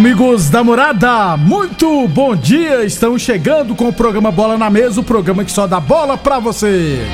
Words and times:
Amigos 0.00 0.48
da 0.48 0.64
morada, 0.64 1.36
muito 1.36 2.08
bom 2.08 2.34
dia! 2.34 2.86
Estamos 2.86 3.20
chegando 3.20 3.74
com 3.74 3.86
o 3.86 3.92
programa 3.92 4.32
Bola 4.32 4.56
na 4.56 4.70
Mesa 4.70 4.98
o 4.98 5.04
programa 5.04 5.44
que 5.44 5.52
só 5.52 5.66
dá 5.66 5.78
bola 5.78 6.16
pra 6.16 6.38
você. 6.38 7.06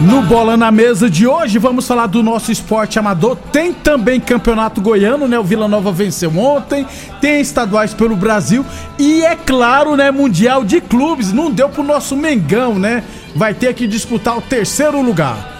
No 0.00 0.22
Bola 0.22 0.56
na 0.56 0.70
Mesa 0.70 1.10
de 1.10 1.26
hoje, 1.26 1.58
vamos 1.58 1.88
falar 1.88 2.06
do 2.06 2.22
nosso 2.22 2.52
esporte 2.52 2.96
amador. 2.96 3.36
Tem 3.50 3.72
também 3.72 4.20
campeonato 4.20 4.80
goiano, 4.80 5.26
né? 5.26 5.40
O 5.40 5.44
Vila 5.44 5.66
Nova 5.66 5.90
venceu 5.90 6.30
ontem. 6.38 6.86
Tem 7.20 7.40
estaduais 7.40 7.92
pelo 7.92 8.14
Brasil. 8.14 8.64
E 8.96 9.24
é 9.24 9.34
claro, 9.34 9.96
né? 9.96 10.12
Mundial 10.12 10.64
de 10.64 10.80
clubes. 10.80 11.32
Não 11.32 11.50
deu 11.50 11.68
pro 11.68 11.82
nosso 11.82 12.16
Mengão, 12.16 12.78
né? 12.78 13.02
Vai 13.34 13.54
ter 13.54 13.74
que 13.74 13.88
disputar 13.88 14.38
o 14.38 14.40
terceiro 14.40 15.02
lugar. 15.02 15.59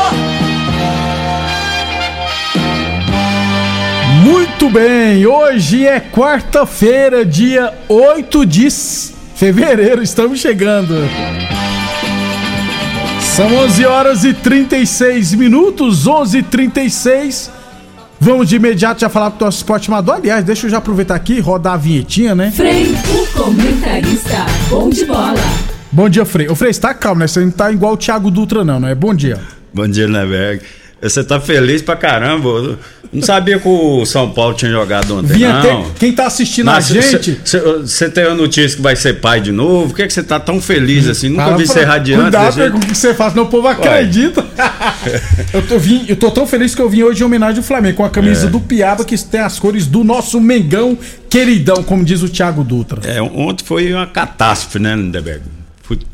Muito 4.61 4.75
bem, 4.75 5.25
hoje 5.25 5.87
é 5.87 5.99
quarta-feira, 5.99 7.25
dia 7.25 7.73
8 7.89 8.45
de 8.45 8.69
fevereiro, 9.33 10.03
estamos 10.03 10.39
chegando. 10.39 10.93
São 13.35 13.55
11 13.55 13.85
horas 13.87 14.23
e 14.23 14.35
36 14.35 15.33
minutos, 15.33 16.05
11 16.05 16.37
e 16.37 16.43
36 16.43 17.51
Vamos 18.19 18.49
de 18.49 18.57
imediato 18.57 19.01
já 19.01 19.09
falar 19.09 19.31
com 19.31 19.41
o 19.41 19.45
nosso 19.45 19.57
esporte 19.57 19.89
amador. 19.89 20.17
Aliás, 20.17 20.45
deixa 20.45 20.67
eu 20.67 20.69
já 20.69 20.77
aproveitar 20.77 21.15
aqui 21.15 21.33
e 21.33 21.39
rodar 21.39 21.73
a 21.73 21.77
vinhetinha, 21.77 22.35
né? 22.35 22.51
Frei, 22.51 22.93
o 23.15 23.25
comentarista, 23.35 24.45
bom 24.69 24.91
de 24.91 25.05
bola. 25.05 25.41
Bom 25.91 26.07
dia, 26.07 26.23
Frei. 26.23 26.47
Ô, 26.47 26.53
Frei, 26.53 26.69
está 26.69 26.93
calmo, 26.93 27.21
né? 27.21 27.27
Você 27.27 27.39
não 27.39 27.49
tá 27.49 27.71
igual 27.71 27.93
o 27.93 27.97
Thiago 27.97 28.29
Dutra, 28.29 28.63
não, 28.63 28.79
não 28.79 28.87
é? 28.87 28.93
Bom 28.93 29.15
dia. 29.15 29.39
Bom 29.73 29.87
dia, 29.87 30.07
Neberg. 30.07 30.63
Você 31.01 31.23
tá 31.23 31.39
feliz 31.39 31.81
pra 31.81 31.95
caramba. 31.95 32.77
Não 33.11 33.21
sabia 33.23 33.59
que 33.59 33.67
o 33.67 34.05
São 34.05 34.29
Paulo 34.31 34.53
tinha 34.53 34.71
jogado 34.71 35.17
ontem, 35.17 35.33
Vinha 35.33 35.51
não. 35.53 35.61
ter- 35.83 35.91
Quem 35.99 36.13
tá 36.13 36.27
assistindo 36.27 36.69
a 36.69 36.79
gente. 36.79 37.41
Você 37.43 38.09
tem 38.09 38.23
a 38.23 38.33
notícia 38.33 38.77
que 38.77 38.81
vai 38.81 38.95
ser 38.95 39.15
pai 39.19 39.41
de 39.41 39.51
novo? 39.51 39.87
Por 39.89 39.95
que 39.97 40.07
que 40.07 40.13
você 40.13 40.23
tá 40.23 40.39
tão 40.39 40.61
feliz 40.61 41.07
assim? 41.09 41.27
Nunca 41.29 41.57
vi 41.57 41.65
pra- 41.65 41.73
ser 41.73 41.83
radiante. 41.85 42.21
Cuidado 42.21 42.45
desse 42.45 42.57
jeito. 42.59 42.71
com 42.71 42.77
o 42.77 42.81
que 42.81 42.95
você 42.95 43.13
faz, 43.13 43.33
senão 43.33 43.45
o 43.45 43.49
povo 43.49 43.67
acredita. 43.67 44.45
eu, 45.53 45.61
tô, 45.67 45.77
vim- 45.79 46.05
eu 46.07 46.15
tô 46.15 46.31
tão 46.31 46.45
feliz 46.47 46.73
que 46.75 46.81
eu 46.81 46.89
vim 46.89 47.03
hoje 47.03 47.21
em 47.21 47.25
homenagem 47.25 47.57
ao 47.57 47.63
Flamengo, 47.63 47.97
com 47.97 48.05
a 48.05 48.09
camisa 48.09 48.47
É. 48.47 48.49
do 48.49 48.59
Piaba, 48.61 49.03
que 49.03 49.17
tem 49.17 49.41
as 49.41 49.59
cores 49.59 49.87
do 49.87 50.03
nosso 50.05 50.39
Mengão 50.39 50.97
queridão, 51.29 51.83
como 51.83 52.05
diz 52.05 52.21
o 52.21 52.29
Thiago 52.29 52.63
Dutra. 52.63 53.01
É, 53.03 53.21
ontem 53.21 53.65
foi 53.65 53.91
uma 53.91 54.07
catástrofe, 54.07 54.79
né, 54.79 54.95
Lindeberg? 54.95 55.41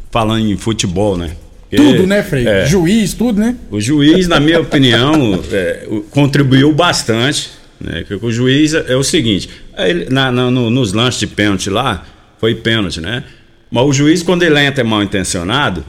Falando 0.09 0.40
em 0.47 0.58
futebol, 0.58 1.16
né? 1.18 1.31
Tudo, 1.75 2.07
né, 2.07 2.23
Frei? 2.23 2.47
é, 2.47 2.66
Juiz, 2.66 3.13
tudo, 3.13 3.39
né? 3.41 3.55
O 3.69 3.79
juiz, 3.81 4.28
na 4.28 4.39
minha 4.39 4.59
opinião, 4.61 5.41
é, 5.51 5.85
contribuiu 6.11 6.72
bastante. 6.72 7.50
Né? 7.79 8.05
O 8.22 8.31
juiz 8.31 8.73
é, 8.73 8.85
é 8.89 8.95
o 8.95 9.03
seguinte: 9.03 9.50
ele- 9.78 10.07
na- 10.09 10.31
na- 10.31 10.50
no- 10.50 10.69
nos 10.69 10.94
lances 10.94 11.19
de 11.19 11.28
pênalti 11.28 11.69
lá, 11.69 12.05
foi 12.39 12.55
pênalti, 12.55 13.01
né? 13.01 13.23
Mas 13.69 13.83
o 13.85 13.91
juiz, 13.91 14.23
quando 14.23 14.44
ele 14.44 14.57
entra 14.59 14.83
mal 14.83 15.03
intencionado, 15.03 15.83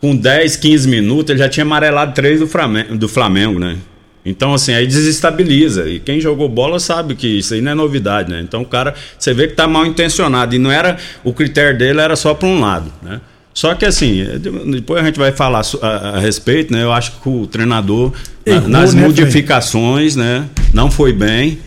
com 0.00 0.14
10, 0.14 0.56
15 0.56 0.86
minutos, 0.88 1.30
ele 1.30 1.38
já 1.40 1.48
tinha 1.48 1.64
amarelado 1.64 2.12
três 2.14 2.38
do 2.38 2.46
Flamengo, 2.46 2.94
do 2.96 3.08
Flamengo, 3.08 3.58
né? 3.58 3.76
Então, 4.24 4.54
assim, 4.54 4.72
aí 4.72 4.86
desestabiliza. 4.86 5.88
E 5.88 5.98
quem 5.98 6.20
jogou 6.20 6.48
bola 6.48 6.78
sabe 6.78 7.14
que 7.14 7.26
isso 7.26 7.52
aí 7.54 7.60
não 7.60 7.72
é 7.72 7.74
novidade, 7.74 8.30
né? 8.30 8.40
Então 8.40 8.62
o 8.62 8.64
cara, 8.66 8.94
você 9.18 9.34
vê 9.34 9.48
que 9.48 9.54
tá 9.54 9.66
mal 9.66 9.84
intencionado. 9.84 10.54
E 10.54 10.58
não 10.58 10.70
era. 10.72 10.96
O 11.22 11.32
critério 11.32 11.76
dele 11.76 12.00
era 12.00 12.14
só 12.16 12.32
para 12.32 12.48
um 12.48 12.60
lado, 12.60 12.90
né? 13.02 13.20
Só 13.54 13.72
que 13.74 13.84
assim, 13.86 14.26
depois 14.70 15.00
a 15.00 15.06
gente 15.06 15.18
vai 15.18 15.30
falar 15.30 15.62
a, 15.80 15.86
a 15.86 16.18
respeito, 16.18 16.72
né? 16.72 16.82
Eu 16.82 16.92
acho 16.92 17.12
que 17.20 17.28
o 17.28 17.46
treinador, 17.46 18.12
na- 18.44 18.52
Errou, 18.52 18.68
nas 18.68 18.92
né, 18.94 19.02
modificações, 19.06 20.16
né? 20.16 20.46
Não 20.72 20.90
foi 20.90 21.12
bem. 21.12 21.58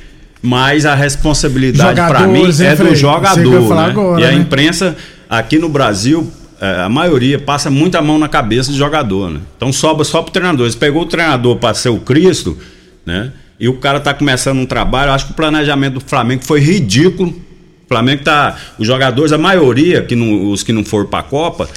Mas 0.42 0.86
a 0.86 0.94
responsabilidade 0.94 1.96
para 1.96 2.28
mim 2.28 2.44
é 2.44 2.48
do 2.48 2.54
Frei? 2.78 2.90
Você 2.90 2.96
jogador, 2.96 3.76
né? 3.76 3.86
agora, 3.86 4.22
e 4.22 4.26
a 4.26 4.28
né? 4.32 4.36
imprensa 4.36 4.96
aqui 5.30 5.58
no 5.58 5.68
Brasil, 5.70 6.30
é, 6.62 6.82
a 6.82 6.90
maioria 6.90 7.40
passa 7.40 7.70
muita 7.70 8.02
mão 8.02 8.20
na 8.20 8.28
cabeça 8.28 8.72
do 8.72 8.78
jogador, 8.78 9.30
né? 9.32 9.40
Então 9.56 9.72
sobra 9.74 10.04
só 10.04 10.22
pro 10.22 10.32
treinador. 10.32 10.66
Eles 10.66 10.76
pegou 10.76 11.04
o 11.04 11.06
treinador 11.06 11.56
para 11.56 11.74
ser 11.74 11.90
o 11.90 11.98
Cristo, 12.00 12.58
né? 13.06 13.32
E 13.60 13.68
o 13.68 13.78
cara 13.78 14.00
tá 14.00 14.14
começando 14.14 14.60
um 14.60 14.66
trabalho. 14.66 15.10
Eu 15.10 15.14
acho 15.14 15.26
que 15.26 15.32
o 15.32 15.36
planejamento 15.36 15.96
do 15.96 16.02
Flamengo 16.02 16.44
foi 16.46 16.60
ridículo. 16.60 17.30
O 17.30 17.88
Flamengo 17.88 18.24
tá. 18.24 18.56
Os 18.78 18.86
jogadores, 18.86 19.32
a 19.32 19.38
maioria, 19.38 20.02
que 20.04 20.16
não, 20.16 20.52
os 20.52 20.62
que 20.62 20.72
não 20.72 20.84
foram 20.86 21.08
pra 21.08 21.24
Copa, 21.24 21.68
se- 21.68 21.72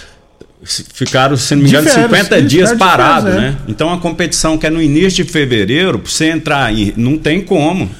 ficaram, 0.62 1.36
se 1.36 1.54
não 1.54 1.62
me 1.62 1.68
engano, 1.68 1.88
férias, 1.88 2.10
50 2.10 2.42
de 2.42 2.48
dias 2.48 2.70
férias, 2.70 2.78
parados, 2.78 3.34
é. 3.34 3.36
né? 3.36 3.56
Então 3.66 3.92
a 3.92 3.98
competição 3.98 4.58
que 4.58 4.66
é 4.66 4.70
no 4.70 4.82
início 4.82 5.24
de 5.24 5.30
fevereiro, 5.30 5.98
pra 5.98 6.10
você 6.10 6.26
entrar 6.26 6.72
em. 6.72 6.92
Não 6.96 7.16
tem 7.16 7.40
como. 7.40 7.90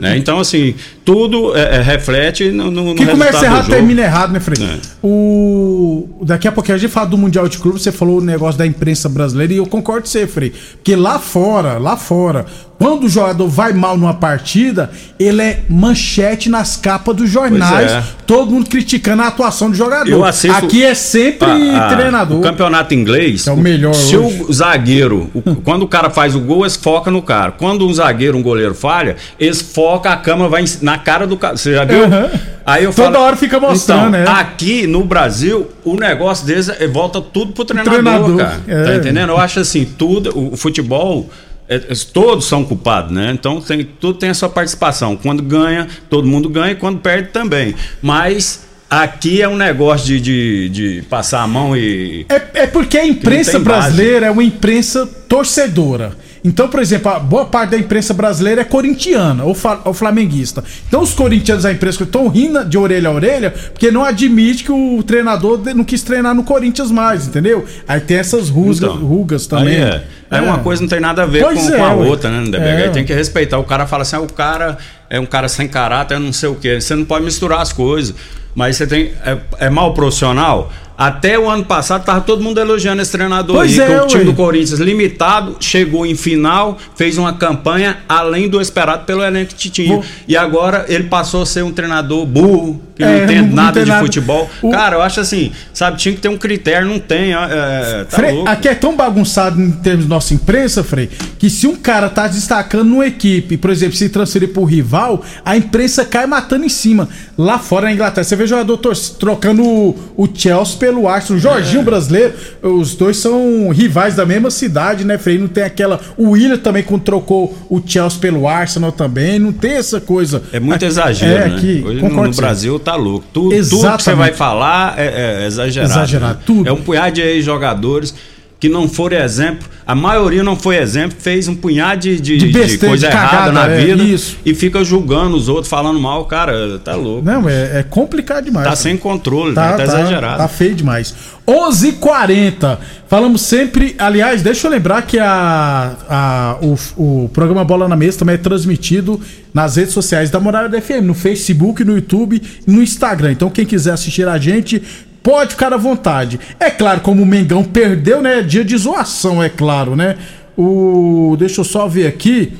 Né? 0.00 0.16
Então, 0.16 0.40
assim, 0.40 0.74
tudo 1.06 1.56
é, 1.56 1.76
é, 1.76 1.80
reflete 1.82 2.50
no, 2.50 2.68
no, 2.68 2.92
Que 2.96 3.06
começa 3.06 3.44
errado 3.44 3.68
termina 3.68 4.02
errado, 4.02 4.32
né, 4.32 4.40
Frei? 4.40 4.58
É. 4.66 4.76
O... 5.00 6.08
Daqui 6.22 6.48
a 6.48 6.52
pouquinho 6.52 6.74
a 6.74 6.78
gente 6.78 6.90
fala 6.90 7.06
do 7.06 7.16
Mundial 7.16 7.48
de 7.48 7.58
Clube, 7.58 7.80
você 7.80 7.92
falou 7.92 8.18
o 8.18 8.20
negócio 8.20 8.58
da 8.58 8.66
imprensa 8.66 9.08
brasileira 9.08 9.52
e 9.52 9.58
eu 9.58 9.66
concordo 9.66 10.02
com 10.02 10.08
você, 10.08 10.26
Frei. 10.26 10.52
Porque 10.72 10.96
lá 10.96 11.20
fora, 11.20 11.78
lá 11.78 11.96
fora, 11.96 12.44
quando 12.78 13.04
o 13.04 13.08
jogador 13.08 13.48
vai 13.48 13.72
mal 13.72 13.96
numa 13.96 14.14
partida, 14.14 14.90
ele 15.18 15.40
é 15.40 15.62
manchete 15.68 16.48
nas 16.50 16.76
capas 16.76 17.16
dos 17.16 17.30
jornais, 17.30 17.90
é. 17.92 18.02
todo 18.26 18.50
mundo 18.50 18.68
criticando 18.68 19.22
a 19.22 19.28
atuação 19.28 19.70
do 19.70 19.76
jogador. 19.76 20.24
Aqui 20.56 20.84
é 20.84 20.94
sempre 20.94 21.48
a- 21.48 21.86
a- 21.86 21.96
treinador. 21.96 22.38
O 22.38 22.42
campeonato 22.42 22.92
inglês. 22.94 23.46
É 23.46 23.52
o 23.52 23.56
melhor 23.56 23.94
Se 23.94 24.16
hoje. 24.16 24.44
o 24.48 24.52
zagueiro, 24.52 25.30
o- 25.32 25.54
quando 25.64 25.82
o 25.82 25.88
cara 25.88 26.10
faz 26.10 26.34
o 26.34 26.40
gol, 26.40 26.62
eles 26.64 26.76
focam 26.76 27.12
no 27.12 27.22
cara. 27.22 27.52
Quando 27.52 27.86
um 27.86 27.94
zagueiro, 27.94 28.36
um 28.36 28.42
goleiro 28.42 28.74
falha, 28.74 29.16
eles 29.38 29.62
focam, 29.62 30.10
a 30.12 30.16
câmera 30.16 30.48
vai 30.48 30.62
em- 30.62 30.78
na 30.96 30.98
cara 30.98 31.26
do 31.26 31.36
cara. 31.36 31.56
Você 31.56 31.74
já 31.74 31.84
viu? 31.84 32.04
Aham. 32.04 32.30
Aí 32.64 32.84
eu 32.84 32.92
Toda 32.92 33.12
falo, 33.12 33.24
hora 33.24 33.36
fica 33.36 33.60
mostrando, 33.60 34.16
então, 34.16 34.34
é. 34.34 34.40
Aqui 34.40 34.86
no 34.86 35.04
Brasil, 35.04 35.70
o 35.84 35.94
negócio 35.94 36.44
deles 36.44 36.68
é, 36.68 36.86
volta 36.88 37.20
tudo 37.20 37.52
pro 37.52 37.64
treinador, 37.64 37.92
treinador, 37.92 38.36
cara. 38.36 38.60
é. 38.66 38.84
Tá 38.84 38.96
entendendo? 38.96 39.30
Eu 39.30 39.38
acho 39.38 39.60
assim, 39.60 39.84
tudo, 39.84 40.36
o, 40.36 40.54
o 40.54 40.56
futebol. 40.56 41.30
é, 41.68 41.76
é, 41.76 41.94
todos 42.12 42.46
são 42.46 42.64
culpados, 42.64 43.12
né? 43.12 43.30
Então 43.32 43.60
tem, 43.60 43.84
tudo 43.84 44.18
tem 44.18 44.30
a 44.30 44.34
sua 44.34 44.48
participação. 44.48 45.16
Quando 45.16 45.42
ganha, 45.42 45.86
todo 46.10 46.26
mundo 46.26 46.48
ganha, 46.48 46.72
e 46.72 46.76
quando 46.76 46.98
perde 46.98 47.28
também. 47.28 47.74
Mas 48.02 48.66
aqui 48.90 49.42
é 49.42 49.48
um 49.48 49.56
negócio 49.56 50.06
de, 50.06 50.20
de, 50.20 50.68
de 50.68 51.02
passar 51.02 51.42
a 51.42 51.46
mão 51.46 51.76
e. 51.76 52.26
É, 52.28 52.62
é 52.62 52.66
porque 52.66 52.98
a 52.98 53.06
imprensa 53.06 53.58
brasileira 53.58 54.26
é 54.26 54.30
uma 54.30 54.44
imprensa 54.44 55.06
torcedora. 55.28 56.16
Então, 56.44 56.68
por 56.68 56.80
exemplo, 56.80 57.10
a 57.10 57.18
boa 57.18 57.44
parte 57.46 57.70
da 57.70 57.78
imprensa 57.78 58.14
brasileira 58.14 58.60
é 58.60 58.64
corintiana 58.64 59.44
ou, 59.44 59.56
ou 59.84 59.92
flamenguista. 59.94 60.62
Então, 60.86 61.00
os 61.02 61.12
corintianos 61.12 61.64
da 61.64 61.72
imprensa 61.72 62.04
estão 62.04 62.28
rindo 62.28 62.64
de 62.64 62.78
orelha 62.78 63.08
a 63.08 63.12
orelha 63.12 63.50
porque 63.50 63.90
não 63.90 64.04
admite 64.04 64.62
que 64.64 64.72
o 64.72 65.02
treinador 65.02 65.60
não 65.74 65.84
quis 65.84 66.02
treinar 66.02 66.34
no 66.34 66.44
Corinthians 66.44 66.90
mais, 66.90 67.26
entendeu? 67.26 67.64
Aí 67.88 68.00
tem 68.00 68.16
essas 68.18 68.48
rusgas, 68.48 68.90
Então, 68.90 69.04
rugas 69.04 69.46
também. 69.46 69.76
é. 69.76 70.04
É. 70.28 70.40
uma 70.40 70.58
coisa 70.58 70.82
não 70.82 70.88
tem 70.88 70.98
nada 70.98 71.22
a 71.22 71.26
ver 71.26 71.42
com, 71.44 71.50
é, 71.50 71.76
com 71.76 71.84
a 71.84 71.94
ué. 71.94 72.06
outra, 72.08 72.30
né, 72.30 72.42
Lindeberg? 72.42 72.82
É. 72.82 72.84
Aí 72.86 72.90
tem 72.90 73.04
que 73.04 73.14
respeitar. 73.14 73.58
O 73.58 73.64
cara 73.64 73.86
fala 73.86 74.02
assim, 74.02 74.16
ah, 74.16 74.20
o 74.20 74.32
cara 74.32 74.76
é 75.08 75.20
um 75.20 75.26
cara 75.26 75.48
sem 75.48 75.68
caráter, 75.68 76.18
não 76.18 76.32
sei 76.32 76.48
o 76.48 76.56
quê. 76.56 76.80
Você 76.80 76.96
não 76.96 77.04
pode 77.04 77.24
misturar 77.24 77.60
as 77.60 77.72
coisas. 77.72 78.14
Mas 78.56 78.76
você 78.76 78.86
tem. 78.86 79.12
É, 79.24 79.36
é 79.66 79.70
mal 79.70 79.92
profissional. 79.94 80.72
Até 80.98 81.38
o 81.38 81.46
ano 81.50 81.62
passado 81.62 82.06
tava 82.06 82.22
todo 82.22 82.42
mundo 82.42 82.58
elogiando 82.58 83.02
esse 83.02 83.12
treinador 83.12 83.56
Pois 83.56 83.78
aí. 83.78 83.92
é, 83.92 84.00
o 84.00 84.06
time 84.06 84.20
ué. 84.24 84.30
do 84.30 84.32
Corinthians 84.34 84.80
limitado, 84.80 85.54
chegou 85.60 86.06
em 86.06 86.14
final, 86.14 86.78
fez 86.96 87.18
uma 87.18 87.34
campanha 87.34 87.98
além 88.08 88.48
do 88.48 88.58
esperado 88.62 89.04
pelo 89.04 89.22
elenco 89.22 89.52
que 89.54 89.68
tinha. 89.68 90.00
E 90.26 90.34
agora 90.34 90.86
ele 90.88 91.04
passou 91.04 91.42
a 91.42 91.46
ser 91.46 91.62
um 91.62 91.70
treinador 91.70 92.24
burro, 92.24 92.80
que 92.96 93.04
É, 93.04 93.08
não 93.08 93.24
entende 93.24 93.40
não- 93.42 93.48
não 93.48 93.54
nada 93.56 93.72
tem 93.74 93.82
de 93.82 93.88
nada. 93.90 94.00
futebol. 94.06 94.48
O- 94.62 94.70
Cara, 94.70 94.96
eu 94.96 95.02
acho 95.02 95.20
assim, 95.20 95.52
sabe, 95.74 95.98
tinha 95.98 96.14
que 96.14 96.20
ter 96.22 96.30
um 96.30 96.38
critério, 96.38 96.88
não 96.88 96.98
tem. 96.98 97.34
É, 97.34 98.06
tá 98.08 98.16
Frei, 98.16 98.32
louco. 98.32 98.48
aqui 98.48 98.66
é 98.66 98.74
tão 98.74 98.96
bagunçado 98.96 99.60
em 99.60 99.70
termos 99.72 100.04
de 100.04 100.08
nossa 100.08 100.32
imprensa, 100.32 100.82
Frei, 100.82 101.10
que 101.38 101.50
se 101.50 101.66
um 101.66 101.76
cara 101.76 102.08
tá 102.08 102.26
destacando 102.26 102.84
numa 102.88 103.06
equipe, 103.06 103.58
por 103.58 103.68
exemplo, 103.70 103.96
se 103.96 104.08
transferir 104.08 104.48
pro 104.48 104.64
rival, 104.64 105.22
a 105.44 105.58
imprensa 105.58 106.06
cai 106.06 106.26
matando 106.26 106.64
em 106.64 106.70
cima. 106.70 107.06
Lá 107.36 107.58
fora 107.58 107.84
na 107.84 107.92
Inglaterra, 107.92 108.24
você 108.24 108.34
vê 108.34 108.45
jogador 108.46 108.76
tor- 108.78 108.96
trocando 109.18 109.62
o, 109.64 109.96
o 110.16 110.28
Chelsea 110.32 110.76
pelo 110.78 111.08
Arsenal, 111.08 111.38
o 111.38 111.40
Jorginho 111.42 111.82
brasileiro, 111.82 112.34
os 112.62 112.94
dois 112.94 113.16
são 113.16 113.70
rivais 113.70 114.14
da 114.14 114.24
mesma 114.26 114.50
cidade, 114.50 115.04
né, 115.04 115.18
Frei? 115.18 115.38
Não 115.38 115.48
tem 115.48 115.64
aquela. 115.64 116.00
O 116.16 116.30
William 116.30 116.56
também, 116.58 116.82
quando 116.82 117.02
trocou 117.02 117.56
o 117.68 117.80
Chelsea 117.84 118.18
pelo 118.20 118.46
Arsenal 118.48 118.92
também, 118.92 119.38
não 119.38 119.52
tem 119.52 119.72
essa 119.72 120.00
coisa. 120.00 120.42
É 120.52 120.60
muito 120.60 120.76
Aqui- 120.76 120.84
exagero, 120.86 121.42
é, 121.42 121.48
né? 121.48 121.56
Aqui, 121.56 121.84
Hoje 121.86 122.02
no, 122.02 122.08
no. 122.24 122.30
Brasil 122.34 122.78
tá 122.78 122.94
louco. 122.94 123.24
Tu- 123.32 123.48
Tudo, 123.50 123.96
que 123.96 124.02
você 124.02 124.14
vai 124.14 124.32
falar 124.32 124.98
é, 124.98 125.42
é 125.42 125.46
exagerado. 125.46 125.92
Exagerado, 125.92 126.34
né? 126.34 126.40
tudo. 126.44 126.68
É 126.68 126.72
um 126.72 126.82
punhado 126.82 127.12
de 127.14 127.20
ex-jogadores 127.22 128.14
que 128.58 128.68
não 128.68 128.88
foram 128.88 129.18
exemplo. 129.18 129.68
A 129.86 129.94
maioria 129.94 130.42
não 130.42 130.56
foi 130.56 130.76
exemplo, 130.78 131.16
fez 131.20 131.46
um 131.46 131.54
punhado 131.54 132.00
de, 132.00 132.16
de, 132.20 132.38
De 132.38 132.46
de 132.46 132.52
besteira, 132.58 132.86
coisa 132.88 133.06
de 133.08 133.12
errada 133.12 133.30
cagada, 133.30 133.52
na 133.52 133.68
é, 133.68 133.84
vida 133.84 134.02
isso. 134.02 134.36
e 134.44 134.52
fica 134.54 134.82
julgando 134.82 135.36
os 135.36 135.48
outros, 135.48 135.68
falando 135.68 136.00
mal. 136.00 136.24
Cara, 136.24 136.78
tá 136.80 136.94
louco. 136.96 137.24
Não, 137.24 137.48
é, 137.48 137.80
é 137.80 137.82
complicado 137.82 138.44
demais. 138.46 138.66
Tá 138.66 138.74
Frei. 138.74 138.92
sem 138.92 138.96
controle, 138.98 139.54
tá, 139.54 139.74
tá 139.74 139.84
exagerado. 139.84 140.38
Tá 140.38 140.48
feio 140.48 140.74
demais. 140.74 141.14
11:40. 141.46 142.78
Falamos 143.08 143.42
sempre. 143.42 143.94
Aliás, 143.98 144.42
deixa 144.42 144.66
eu 144.66 144.70
lembrar 144.70 145.02
que 145.02 145.18
a, 145.18 145.94
a- 146.08 146.58
o, 146.60 146.76
o 147.24 147.28
programa 147.28 147.64
Bola 147.64 147.86
na 147.86 147.94
Mesa 147.94 148.18
também 148.18 148.34
é 148.34 148.38
transmitido 148.38 149.20
nas 149.54 149.76
redes 149.76 149.92
sociais 149.94 150.28
da 150.28 150.40
Morada 150.40 150.80
FM, 150.80 151.02
no 151.04 151.14
Facebook, 151.14 151.84
no 151.84 151.94
YouTube 151.94 152.42
e 152.66 152.70
no 152.70 152.82
Instagram. 152.82 153.32
Então, 153.32 153.48
quem 153.48 153.64
quiser 153.64 153.92
assistir 153.92 154.26
a 154.26 154.36
gente. 154.38 154.82
Pode 155.26 155.50
ficar 155.50 155.72
à 155.72 155.76
vontade. 155.76 156.38
É 156.60 156.70
claro, 156.70 157.00
como 157.00 157.20
o 157.20 157.26
Mengão 157.26 157.64
perdeu, 157.64 158.22
né? 158.22 158.42
Dia 158.42 158.64
de 158.64 158.76
zoação, 158.76 159.42
é 159.42 159.48
claro, 159.48 159.96
né? 159.96 160.14
O. 160.56 161.34
Deixa 161.36 161.62
eu 161.62 161.64
só 161.64 161.88
ver 161.88 162.06
aqui. 162.06 162.52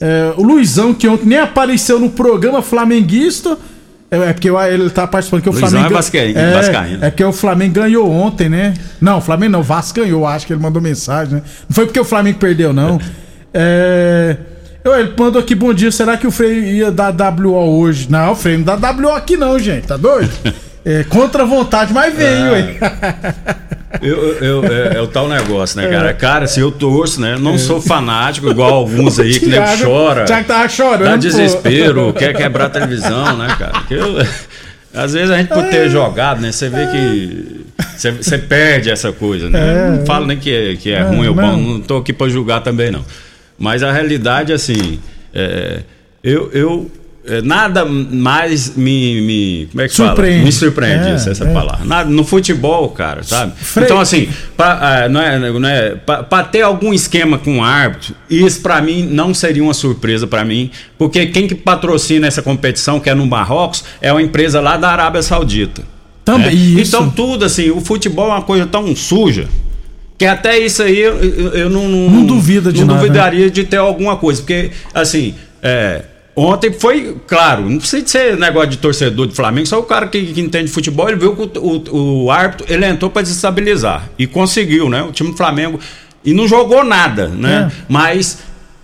É, 0.00 0.32
o 0.36 0.42
Luizão, 0.44 0.94
que 0.94 1.08
ontem 1.08 1.26
nem 1.26 1.38
apareceu 1.40 1.98
no 1.98 2.10
programa 2.10 2.62
flamenguista. 2.62 3.58
É, 4.08 4.16
é 4.18 4.32
porque 4.32 4.48
ele 4.48 4.88
tá 4.90 5.04
participando 5.04 5.42
que 5.42 5.48
o 5.48 5.52
Luizão 5.52 5.70
Flamengo. 5.70 5.92
é 5.92 5.96
vascaíno, 5.96 6.38
é, 6.38 6.52
vascaíno. 6.52 7.04
é 7.04 7.10
porque 7.10 7.24
o 7.24 7.32
Flamengo 7.32 7.74
ganhou 7.74 8.08
ontem, 8.08 8.48
né? 8.48 8.74
Não, 9.00 9.18
o 9.18 9.20
Flamengo 9.20 9.50
não, 9.50 9.60
o 9.60 9.64
Vasco 9.64 9.98
ganhou, 10.00 10.24
acho 10.24 10.46
que 10.46 10.52
ele 10.52 10.62
mandou 10.62 10.80
mensagem, 10.80 11.34
né? 11.34 11.42
Não 11.68 11.74
foi 11.74 11.86
porque 11.86 11.98
o 11.98 12.04
Flamengo 12.04 12.38
perdeu, 12.38 12.72
não. 12.72 13.00
É. 13.52 14.36
eu- 14.84 14.94
Ele 14.94 15.12
mandou 15.18 15.40
aqui, 15.42 15.56
bom 15.56 15.74
dia, 15.74 15.90
será 15.90 16.16
que 16.16 16.26
o 16.26 16.30
Frei 16.30 16.76
ia 16.76 16.92
dar 16.92 17.10
WO 17.12 17.80
hoje? 17.80 18.06
Não, 18.08 18.30
o 18.30 18.36
Frei 18.36 18.56
não 18.56 18.64
dá 18.64 18.76
WO 18.92 19.10
aqui 19.12 19.36
não, 19.36 19.58
gente, 19.58 19.88
tá 19.88 19.96
doido? 19.96 20.30
É, 20.84 21.04
contra 21.04 21.42
a 21.42 21.46
vontade, 21.46 21.92
mas 21.92 22.14
veio, 22.16 22.52
ué. 22.52 22.76
Eu, 24.00 24.16
eu- 24.38 24.64
é, 24.64 24.96
é 24.96 25.00
o 25.02 25.06
tal 25.06 25.28
negócio, 25.28 25.80
né, 25.80 25.86
cara? 25.88 26.12
Cara, 26.14 26.46
se 26.48 26.58
eu 26.58 26.72
torço, 26.72 27.20
né? 27.20 27.36
Não 27.38 27.56
sou 27.58 27.80
fanático, 27.80 28.48
igual 28.50 28.72
alguns 28.74 29.20
aí 29.20 29.38
que 29.38 29.50
Thiago- 29.50 29.84
chora. 29.84 30.24
Thiago 30.24 30.46
tava 30.48 30.68
chorando, 30.68 31.04
Dá 31.04 31.10
pô. 31.12 31.18
desespero, 31.18 32.12
quer 32.14 32.34
quebrar 32.34 32.64
a 32.66 32.70
televisão, 32.70 33.36
né, 33.36 33.54
cara? 33.58 33.82
Que 33.86 33.94
eu- 33.94 34.16
às 34.94 35.12
vezes 35.12 35.30
a 35.30 35.36
gente 35.36 35.48
por 35.48 35.62
ter 35.64 35.88
jogado, 35.90 36.40
né? 36.40 36.50
Você 36.50 36.68
vê 36.70 36.86
que. 36.86 37.64
Você, 37.96 38.38
perde 38.38 38.90
essa 38.90 39.12
coisa, 39.12 39.48
né? 39.50 39.96
Não 39.98 40.06
falo 40.06 40.26
nem 40.26 40.38
que 40.38 40.50
é, 40.52 40.74
que 40.74 40.90
é 40.90 41.02
ruim 41.02 41.28
ou 41.28 41.34
bom, 41.34 41.56
não. 41.56 41.80
tô 41.80 41.98
aqui 41.98 42.12
pra 42.14 42.28
julgar 42.28 42.62
também, 42.62 42.90
não. 42.90 43.04
Mas 43.58 43.82
a 43.84 43.92
realidade, 43.92 44.52
assim. 44.54 44.98
é, 45.34 45.80
eu. 46.24 46.50
eu 46.52 46.90
é, 46.90 47.01
nada 47.44 47.84
mais 47.84 48.76
me, 48.76 49.20
me 49.20 49.68
como 49.70 49.82
é 49.82 49.88
que 49.88 49.94
Surpreende. 49.94 50.34
fala? 50.38 50.44
Me 50.44 50.52
surpreende 50.52 51.08
É, 51.08 51.12
essa, 51.12 51.30
essa 51.30 51.44
é. 51.44 51.52
palavra. 51.52 51.84
Nada, 51.84 52.10
no 52.10 52.24
futebol, 52.24 52.88
cara, 52.90 53.22
sabe? 53.22 53.52
Frei- 53.56 53.84
Então 53.84 54.00
assim, 54.00 54.28
pra, 54.56 55.04
ah, 55.04 55.08
não 55.08 55.20
é, 55.22 55.38
não 55.38 55.68
é, 55.68 55.90
pra 55.94 56.42
ter 56.42 56.62
algum 56.62 56.92
esquema 56.92 57.38
com 57.38 57.58
o 57.58 57.62
árbitro, 57.62 58.14
isso 58.28 58.60
pra 58.60 58.80
mim 58.82 59.06
não 59.10 59.32
seria 59.32 59.62
uma 59.62 59.74
surpresa 59.74 60.26
pra 60.26 60.44
mim, 60.44 60.70
porque 60.98 61.26
quem 61.26 61.46
que 61.46 61.54
patrocina 61.54 62.26
essa 62.26 62.42
competição, 62.42 62.98
que 62.98 63.08
é 63.08 63.14
no 63.14 63.24
Marrocos, 63.26 63.84
é 64.00 64.12
uma 64.12 64.22
empresa 64.22 64.60
lá 64.60 64.76
da 64.76 64.90
Arábia 64.90 65.22
Saudita. 65.22 65.82
Também, 66.24 66.54
né? 66.54 66.80
isso. 66.82 66.96
Então 66.96 67.08
tudo 67.10 67.44
assim, 67.44 67.70
o 67.70 67.80
futebol 67.80 68.26
é 68.26 68.34
uma 68.34 68.42
coisa 68.42 68.66
tão 68.66 68.94
suja. 68.96 69.48
Que 70.18 70.26
até 70.26 70.56
isso 70.58 70.82
aí 70.82 70.98
eu, 71.00 71.14
eu- 71.18 71.70
não, 71.70 71.88
não, 71.88 72.10
Não 72.10 72.24
duvida 72.26 72.72
de 72.72 72.80
não 72.80 72.88
nada, 72.94 73.00
né? 73.00 73.06
duvidaria 73.08 73.50
de 73.50 73.64
ter 73.64 73.78
alguma 73.78 74.16
coisa. 74.16 74.40
Porque, 74.40 74.70
assim, 74.94 75.34
é, 75.60 76.02
ontem 76.34 76.72
foi, 76.72 77.16
claro, 77.26 77.68
não 77.68 77.78
precisa 77.78 78.06
ser 78.06 78.36
negócio 78.36 78.70
de 78.70 78.78
torcedor 78.78 79.26
de 79.26 79.34
Flamengo, 79.34 79.66
só 79.66 79.78
o 79.78 79.84
cara 79.84 80.06
que, 80.06 80.32
que 80.32 80.40
entende 80.40 80.70
futebol, 80.70 81.08
ele 81.08 81.18
viu 81.18 81.36
que 81.36 81.58
o, 81.58 81.60
o, 81.60 82.24
o 82.24 82.30
árbitro, 82.30 82.66
ele 82.72 82.86
entrou 82.86 83.10
para 83.10 83.22
desestabilizar. 83.22 84.08
E 84.18 84.26
conseguiu, 84.26 84.88
né? 84.88 85.02
O 85.02 85.12
time 85.12 85.30
do 85.30 85.36
Flamengo. 85.36 85.78
E 86.24 86.32
não 86.32 86.46
jogou 86.46 86.84
nada, 86.84 87.28
né? 87.28 87.70
É. 87.70 87.82
Mas 87.88 88.38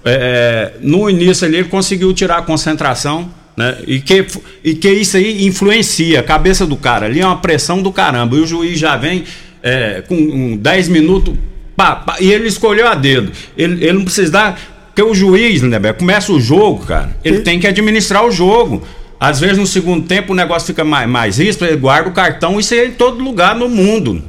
é, 0.04 0.72
no 0.80 1.08
início 1.08 1.46
ali 1.46 1.58
ele 1.58 1.68
conseguiu 1.68 2.12
tirar 2.12 2.38
a 2.38 2.42
concentração. 2.42 3.30
Né? 3.56 3.76
E, 3.86 4.00
que, 4.00 4.24
e 4.62 4.74
que 4.74 4.88
isso 4.88 5.16
aí 5.16 5.44
influencia 5.44 6.20
a 6.20 6.22
cabeça 6.22 6.66
do 6.66 6.76
cara. 6.76 7.06
Ali 7.06 7.20
é 7.20 7.26
uma 7.26 7.38
pressão 7.38 7.82
do 7.82 7.92
caramba. 7.92 8.36
E 8.36 8.40
o 8.40 8.46
juiz 8.46 8.78
já 8.78 8.96
vem 8.96 9.24
é, 9.62 10.02
com 10.06 10.14
um 10.14 10.56
10 10.56 10.88
minutos. 10.88 11.34
pá, 11.76 11.96
pá, 11.96 12.16
e 12.20 12.30
ele 12.30 12.48
escolheu 12.48 12.86
a 12.86 12.94
dedo. 12.94 13.32
Ele, 13.56 13.84
ele 13.84 13.92
não 13.94 14.04
precisa 14.04 14.30
dar. 14.30 14.77
Porque 14.98 15.12
o 15.12 15.14
juiz, 15.14 15.62
né, 15.62 15.78
começa 15.92 16.32
o 16.32 16.40
jogo, 16.40 16.84
cara. 16.84 17.16
Ele 17.24 17.38
tem 17.42 17.60
que 17.60 17.68
administrar 17.68 18.26
o 18.26 18.32
jogo. 18.32 18.82
Às 19.20 19.38
vezes 19.38 19.56
no 19.56 19.64
segundo 19.64 20.04
tempo 20.08 20.32
o 20.32 20.34
negócio 20.34 20.66
fica 20.66 20.82
mais, 20.82 21.08
mais 21.08 21.38
ríspido, 21.38 21.70
ele 21.70 21.76
guarda 21.76 22.08
o 22.08 22.12
cartão, 22.12 22.58
isso 22.58 22.74
é 22.74 22.86
em 22.86 22.90
todo 22.90 23.22
lugar 23.22 23.54
no 23.54 23.68
mundo. 23.68 24.20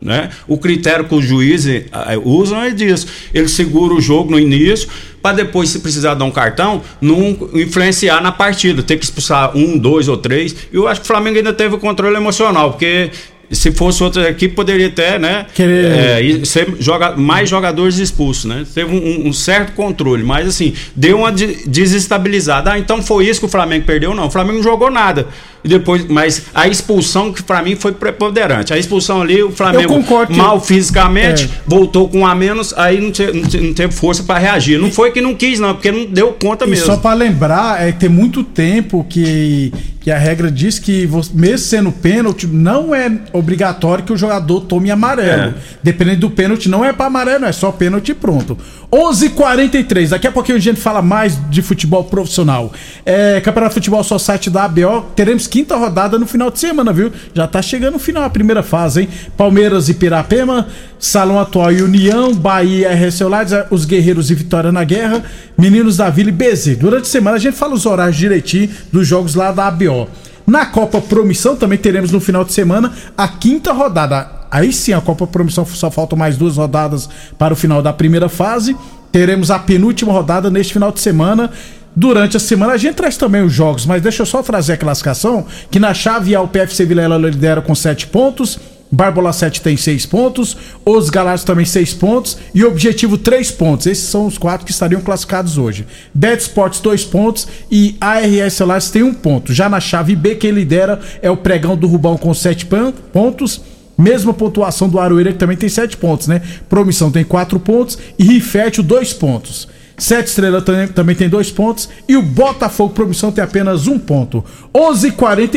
Né? 0.00 0.30
O 0.48 0.56
critério 0.56 1.04
que 1.04 1.14
os 1.14 1.26
juízes 1.26 1.84
usam 2.24 2.62
é 2.62 2.70
disso. 2.70 3.06
Ele 3.34 3.48
segura 3.48 3.92
o 3.92 4.00
jogo 4.00 4.30
no 4.30 4.40
início, 4.40 4.88
para 5.20 5.36
depois, 5.36 5.68
se 5.68 5.80
precisar 5.80 6.14
dar 6.14 6.24
um 6.24 6.30
cartão, 6.30 6.80
não 7.02 7.36
influenciar 7.52 8.22
na 8.22 8.32
partida, 8.32 8.82
ter 8.82 8.96
que 8.96 9.04
expulsar 9.04 9.54
um, 9.54 9.76
dois 9.76 10.08
ou 10.08 10.16
três. 10.16 10.56
E 10.72 10.76
eu 10.76 10.88
acho 10.88 11.02
que 11.02 11.04
o 11.04 11.08
Flamengo 11.08 11.36
ainda 11.36 11.52
teve 11.52 11.74
o 11.74 11.78
controle 11.78 12.16
emocional, 12.16 12.70
porque 12.70 13.10
se 13.50 13.72
fosse 13.72 14.02
outra 14.02 14.28
equipe, 14.30 14.54
poderia 14.54 14.90
ter, 14.90 15.18
né? 15.20 15.46
Querer- 15.54 16.24
e 16.24 16.46
ser 16.46 16.74
joga 16.78 17.16
mais 17.16 17.48
jogadores 17.48 17.98
expulsos, 17.98 18.44
né? 18.46 18.64
Teve 18.74 18.94
um, 18.94 19.28
um 19.28 19.32
certo 19.32 19.72
controle, 19.72 20.22
mas 20.22 20.46
assim, 20.48 20.74
deu 20.94 21.18
uma 21.18 21.32
de- 21.32 21.66
desestabilizada. 21.68 22.72
Ah, 22.72 22.78
então 22.78 23.02
foi 23.02 23.26
isso 23.26 23.40
que 23.40 23.46
o 23.46 23.48
Flamengo 23.48 23.84
perdeu? 23.86 24.14
Não, 24.14 24.26
o 24.26 24.30
Flamengo 24.30 24.56
não 24.56 24.62
jogou 24.62 24.90
nada. 24.90 25.26
E 25.64 25.68
depois, 25.68 26.06
mas 26.06 26.42
a 26.54 26.68
expulsão 26.68 27.32
que 27.32 27.42
pra 27.42 27.62
mim 27.62 27.74
foi 27.74 27.92
preponderante. 27.92 28.74
A 28.74 28.78
expulsão 28.78 29.22
ali, 29.22 29.42
o 29.42 29.50
Flamengo 29.50 29.94
mal 30.36 30.60
fisicamente, 30.60 31.44
É. 31.44 31.48
voltou 31.66 32.06
com 32.06 32.18
um 32.18 32.26
a 32.26 32.34
menos, 32.34 32.74
aí 32.76 33.00
não, 33.00 33.10
te- 33.10 33.32
não 33.32 33.42
te- 33.48 33.60
não 33.60 33.72
teve 33.72 33.92
força 33.94 34.22
pra 34.22 34.36
reagir. 34.38 34.78
Não 34.78 34.90
foi 34.92 35.10
que 35.10 35.22
não 35.22 35.34
quis, 35.34 35.58
não, 35.58 35.72
porque 35.72 35.90
não 35.90 36.04
deu 36.04 36.32
conta 36.34 36.66
E 36.66 36.68
mesmo. 36.68 36.84
só 36.84 36.96
pra 36.98 37.14
lembrar, 37.14 37.82
é 37.82 37.92
que 37.92 38.00
tem 38.00 38.08
muito 38.10 38.44
tempo 38.44 39.06
que, 39.08 39.72
que 40.02 40.10
a 40.10 40.18
regra 40.18 40.50
diz 40.50 40.78
que, 40.78 41.08
mesmo 41.32 41.58
sendo 41.58 41.90
pênalti, 41.90 42.46
não 42.46 42.94
é 42.94 43.10
obrigatório 43.32 44.04
que 44.04 44.12
o 44.12 44.16
jogador 44.18 44.60
tome 44.62 44.90
amarelo. 44.90 45.30
É. 45.50 45.54
Dependendo 45.82 46.20
do 46.20 46.30
pênalti, 46.30 46.68
não 46.68 46.84
é 46.84 46.92
pra 46.92 47.06
amarelo, 47.06 47.46
é 47.46 47.52
só 47.52 47.72
pênalti 47.72 48.12
pronto. 48.12 48.58
11:43 48.92 50.10
daqui 50.10 50.26
a 50.26 50.32
pouquinho 50.32 50.58
a 50.58 50.60
gente 50.60 50.78
fala 50.80 51.00
mais 51.02 51.38
de 51.50 51.62
futebol 51.62 52.04
profissional. 52.04 52.72
É, 53.04 53.40
Campeonato 53.40 53.70
de 53.70 53.74
Futebol 53.74 54.04
Só 54.04 54.18
site 54.18 54.50
da 54.50 54.64
ABO, 54.64 55.06
teremos 55.16 55.46
quinta 55.54 55.76
rodada 55.76 56.18
no 56.18 56.26
final 56.26 56.50
de 56.50 56.58
semana, 56.58 56.92
viu? 56.92 57.12
Já 57.32 57.46
tá 57.46 57.62
chegando 57.62 57.94
o 57.94 57.98
final, 58.00 58.24
a 58.24 58.28
primeira 58.28 58.60
fase, 58.60 59.02
hein? 59.02 59.08
Palmeiras 59.36 59.88
e 59.88 59.94
Pirapema, 59.94 60.66
Salão 60.98 61.38
Atual 61.38 61.70
e 61.70 61.80
União, 61.80 62.34
Bahia 62.34 62.90
e 62.90 63.06
RS 63.06 63.20
Olares, 63.20 63.52
os 63.70 63.84
Guerreiros 63.84 64.32
e 64.32 64.34
Vitória 64.34 64.72
na 64.72 64.82
Guerra, 64.82 65.22
Meninos 65.56 65.98
da 65.98 66.10
Vila 66.10 66.30
e 66.30 66.32
BZ. 66.32 66.76
Durante 66.76 67.02
a 67.02 67.08
semana 67.08 67.36
a 67.36 67.38
gente 67.38 67.56
fala 67.56 67.72
os 67.72 67.86
horários 67.86 68.16
direitinho 68.16 68.68
dos 68.92 69.06
jogos 69.06 69.36
lá 69.36 69.52
da 69.52 69.68
ABO. 69.68 70.08
Na 70.44 70.66
Copa 70.66 71.00
Promissão 71.00 71.54
também 71.54 71.78
teremos 71.78 72.10
no 72.10 72.18
final 72.18 72.42
de 72.42 72.52
semana 72.52 72.92
a 73.16 73.28
quinta 73.28 73.72
rodada. 73.72 74.28
Aí 74.50 74.72
sim, 74.72 74.92
a 74.92 75.00
Copa 75.00 75.24
Promissão 75.24 75.64
só 75.64 75.88
faltam 75.88 76.18
mais 76.18 76.36
duas 76.36 76.56
rodadas 76.56 77.08
para 77.38 77.54
o 77.54 77.56
final 77.56 77.80
da 77.80 77.92
primeira 77.92 78.28
fase. 78.28 78.76
Teremos 79.12 79.52
a 79.52 79.58
penúltima 79.60 80.12
rodada 80.12 80.50
neste 80.50 80.72
final 80.72 80.90
de 80.90 80.98
semana. 80.98 81.48
Durante 81.96 82.36
a 82.36 82.40
semana 82.40 82.72
a 82.72 82.76
gente 82.76 82.96
traz 82.96 83.16
também 83.16 83.42
os 83.42 83.52
jogos, 83.52 83.86
mas 83.86 84.02
deixa 84.02 84.22
eu 84.22 84.26
só 84.26 84.42
trazer 84.42 84.72
a 84.72 84.76
classificação, 84.76 85.46
que 85.70 85.78
na 85.78 85.94
chave 85.94 86.34
A 86.34 86.40
o 86.40 86.48
PFC 86.48 86.84
Vilela 86.84 87.16
lidera 87.16 87.62
com 87.62 87.74
7 87.74 88.08
pontos, 88.08 88.58
Barbola 88.94 89.32
7 89.32 89.60
tem 89.60 89.76
6 89.76 90.06
pontos, 90.06 90.56
Os 90.84 91.10
Galácticos 91.10 91.44
também 91.44 91.66
6 91.66 91.94
pontos 91.94 92.38
e 92.54 92.64
Objetivo 92.64 93.18
3 93.18 93.50
pontos. 93.50 93.86
Esses 93.86 94.04
são 94.04 94.26
os 94.26 94.38
quatro 94.38 94.64
que 94.64 94.70
estariam 94.70 95.00
classificados 95.00 95.58
hoje. 95.58 95.84
Bet 96.14 96.40
Sports 96.42 96.80
2 96.80 97.04
pontos 97.04 97.48
e 97.70 97.96
ARS 98.00 98.54
Celulares 98.54 98.90
tem 98.90 99.02
1 99.02 99.06
um 99.06 99.14
ponto. 99.14 99.52
Já 99.52 99.68
na 99.68 99.80
chave 99.80 100.14
B, 100.14 100.36
quem 100.36 100.52
lidera 100.52 101.00
é 101.20 101.30
o 101.30 101.36
Pregão 101.36 101.76
do 101.76 101.88
Rubão 101.88 102.16
com 102.16 102.32
7 102.32 102.66
pontos. 103.12 103.60
Mesma 103.96 104.32
pontuação 104.32 104.88
do 104.88 104.98
Aroeira, 104.98 105.32
que 105.32 105.38
também 105.38 105.56
tem 105.56 105.68
7 105.68 105.96
pontos, 105.96 106.26
né? 106.26 106.42
Promissão 106.68 107.10
tem 107.10 107.24
4 107.24 107.58
pontos 107.60 107.98
e 108.18 108.24
Rifértil 108.24 108.82
2 108.82 109.12
pontos. 109.12 109.68
Sete 109.96 110.28
Estrelas 110.28 110.64
também 110.94 111.14
tem 111.14 111.28
dois 111.28 111.50
pontos. 111.50 111.88
E 112.08 112.16
o 112.16 112.22
Botafogo 112.22 112.94
Promissão 112.94 113.30
tem 113.30 113.42
apenas 113.42 113.86
um 113.86 113.98
ponto. 113.98 114.44
11:44 114.74 115.06
h 115.06 115.12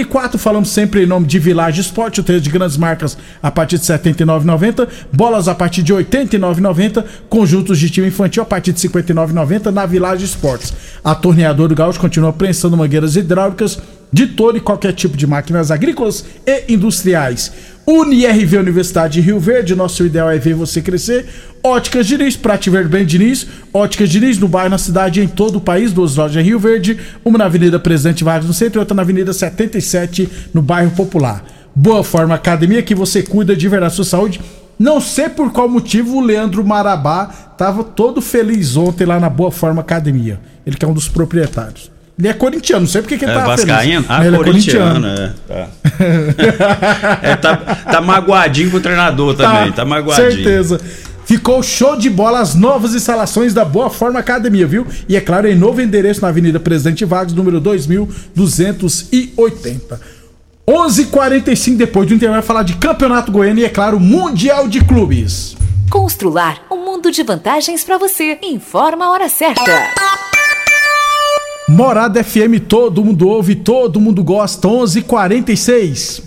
44 0.07 0.39
falamos 0.39 0.69
sempre 0.69 1.03
em 1.03 1.05
nome 1.05 1.25
de 1.25 1.39
Village 1.39 1.81
Esporte, 1.81 2.21
o 2.21 2.23
treino 2.23 2.41
de 2.41 2.49
grandes 2.49 2.77
marcas 2.77 3.17
a 3.41 3.49
partir 3.49 3.79
de 3.79 3.91
R$ 3.91 3.97
79,90. 3.97 4.87
Bolas 5.11 5.47
a 5.47 5.55
partir 5.55 5.81
de 5.81 5.93
R$ 5.93 6.03
89,90. 6.03 7.03
Conjuntos 7.29 7.79
de 7.79 7.89
time 7.89 8.07
infantil 8.07 8.43
a 8.43 8.45
partir 8.45 8.73
de 8.73 8.87
R$ 8.87 8.93
59,90 8.93 9.71
na 9.71 9.85
Village 9.85 10.25
Esportes. 10.25 10.73
A 11.03 11.15
torneadora 11.15 11.69
do 11.69 11.75
Gaúcho 11.75 11.99
continua 11.99 12.31
prensando 12.31 12.77
mangueiras 12.77 13.15
hidráulicas 13.15 13.79
de 14.11 14.27
todo 14.27 14.57
e 14.57 14.61
qualquer 14.61 14.93
tipo 14.93 15.17
de 15.17 15.27
máquinas 15.27 15.71
agrícolas 15.71 16.25
e 16.45 16.73
industriais. 16.73 17.51
UniRV 17.85 18.57
Universidade 18.57 19.13
de 19.13 19.21
Rio 19.21 19.39
Verde, 19.39 19.73
nosso 19.73 20.05
ideal 20.05 20.29
é 20.29 20.37
ver 20.37 20.53
você 20.53 20.81
crescer. 20.81 21.25
Óticas 21.63 22.05
Diniz, 22.05 22.35
pra 22.35 22.57
te 22.57 22.69
ver 22.69 22.85
bem 22.87 23.05
Diniz. 23.05 23.47
Óticas 23.73 24.09
Diniz, 24.09 24.37
no 24.37 24.47
bairro, 24.47 24.69
na 24.69 24.77
cidade, 24.77 25.21
em 25.21 25.27
todo 25.27 25.57
o 25.57 25.61
país, 25.61 25.93
duas 25.93 26.17
lojas 26.17 26.35
em 26.43 26.45
Rio 26.45 26.59
Verde. 26.59 26.99
Uma 27.23 27.37
na 27.37 27.45
Avenida 27.45 27.79
Presidente 27.79 28.25
Vargas, 28.25 28.45
no 28.45 28.53
centro, 28.53 28.77
e 28.77 28.81
outra 28.81 28.93
na 28.93 29.03
Avenida 29.03 29.31
77, 29.31 30.29
no 30.53 30.61
bairro 30.61 30.91
Popular. 30.91 31.45
Boa 31.73 32.03
Forma 32.03 32.35
Academia, 32.35 32.83
que 32.83 32.93
você 32.93 33.23
cuida 33.23 33.55
de 33.55 33.69
verdade 33.69 33.91
da 33.91 33.95
sua 33.95 34.05
saúde. 34.05 34.41
Não 34.77 34.99
sei 34.99 35.29
por 35.29 35.51
qual 35.51 35.69
motivo 35.69 36.17
o 36.17 36.21
Leandro 36.21 36.65
Marabá 36.65 37.25
tava 37.57 37.83
todo 37.83 38.21
feliz 38.21 38.75
ontem 38.75 39.05
lá 39.05 39.17
na 39.17 39.29
Boa 39.29 39.49
Forma 39.49 39.81
Academia. 39.81 40.41
Ele 40.65 40.75
que 40.75 40.83
é 40.83 40.87
um 40.87 40.93
dos 40.93 41.07
proprietários. 41.07 41.89
Ele 42.17 42.27
é 42.29 42.33
corintiano, 42.33 42.81
não 42.81 42.87
sei 42.87 43.01
porque 43.01 43.17
que 43.17 43.25
ele 43.25 43.31
É 43.31 43.35
tá 43.35 43.45
vascaíno? 43.45 44.03
feliz. 44.03 44.05
Ah, 44.09 44.25
ele 44.25 44.35
é 44.35 44.39
corintiano, 44.39 45.07
é. 45.07 45.33
Tá. 45.47 45.67
É, 47.21 47.35
tá, 47.35 47.55
tá 47.57 48.01
magoadinho 48.01 48.71
com 48.71 48.77
o 48.77 48.81
treinador 48.81 49.35
também, 49.35 49.71
tá, 49.71 49.85
magoadinho. 49.85 50.31
Certeza. 50.31 50.79
Ficou 51.25 51.61
show 51.61 51.97
de 51.97 52.09
bola 52.09 52.39
as 52.39 52.55
novas 52.55 52.95
instalações 52.95 53.53
da 53.53 53.65
Boa 53.65 53.89
Forma 53.89 54.19
Academia, 54.19 54.65
viu? 54.65 54.87
E 55.09 55.15
é 55.15 55.21
claro, 55.21 55.47
em 55.47 55.55
novo 55.55 55.81
endereço 55.81 56.21
na 56.21 56.29
Avenida 56.29 56.59
Presidente 56.59 57.03
Vargas, 57.03 57.33
número 57.33 57.59
2280. 57.59 59.99
11:45 60.67 61.77
depois 61.77 62.07
do 62.07 62.13
intervalo 62.15 62.41
vai 62.41 62.47
falar 62.47 62.63
de 62.63 62.73
Campeonato 62.75 63.31
Goiano 63.31 63.59
e 63.59 63.65
é 63.65 63.69
claro, 63.69 63.99
Mundial 63.99 64.67
de 64.67 64.83
Clubes. 64.83 65.55
Constrular 65.89 66.61
um 66.71 66.83
mundo 66.83 67.11
de 67.11 67.23
vantagens 67.23 67.83
para 67.83 67.97
você. 67.97 68.37
Informa 68.41 69.05
a 69.05 69.11
hora 69.11 69.29
certa. 69.29 69.63
Morada 71.69 72.21
FM, 72.21 72.61
todo 72.61 73.03
mundo 73.03 73.27
ouve, 73.27 73.53
todo 73.53 73.99
mundo 73.99 74.23
gosta. 74.23 74.69
11:46. 74.69 76.26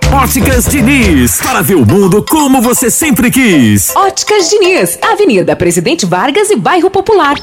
Óticas 0.13 0.65
Diniz, 0.65 1.39
para 1.41 1.61
ver 1.61 1.75
o 1.75 1.85
mundo 1.85 2.21
como 2.21 2.61
você 2.61 2.91
sempre 2.91 3.31
quis. 3.31 3.95
Óticas 3.95 4.49
Diniz, 4.49 4.99
Avenida 5.01 5.55
Presidente 5.55 6.05
Vargas 6.05 6.49
e 6.49 6.57
Bairro 6.57 6.91
Popular. 6.91 7.35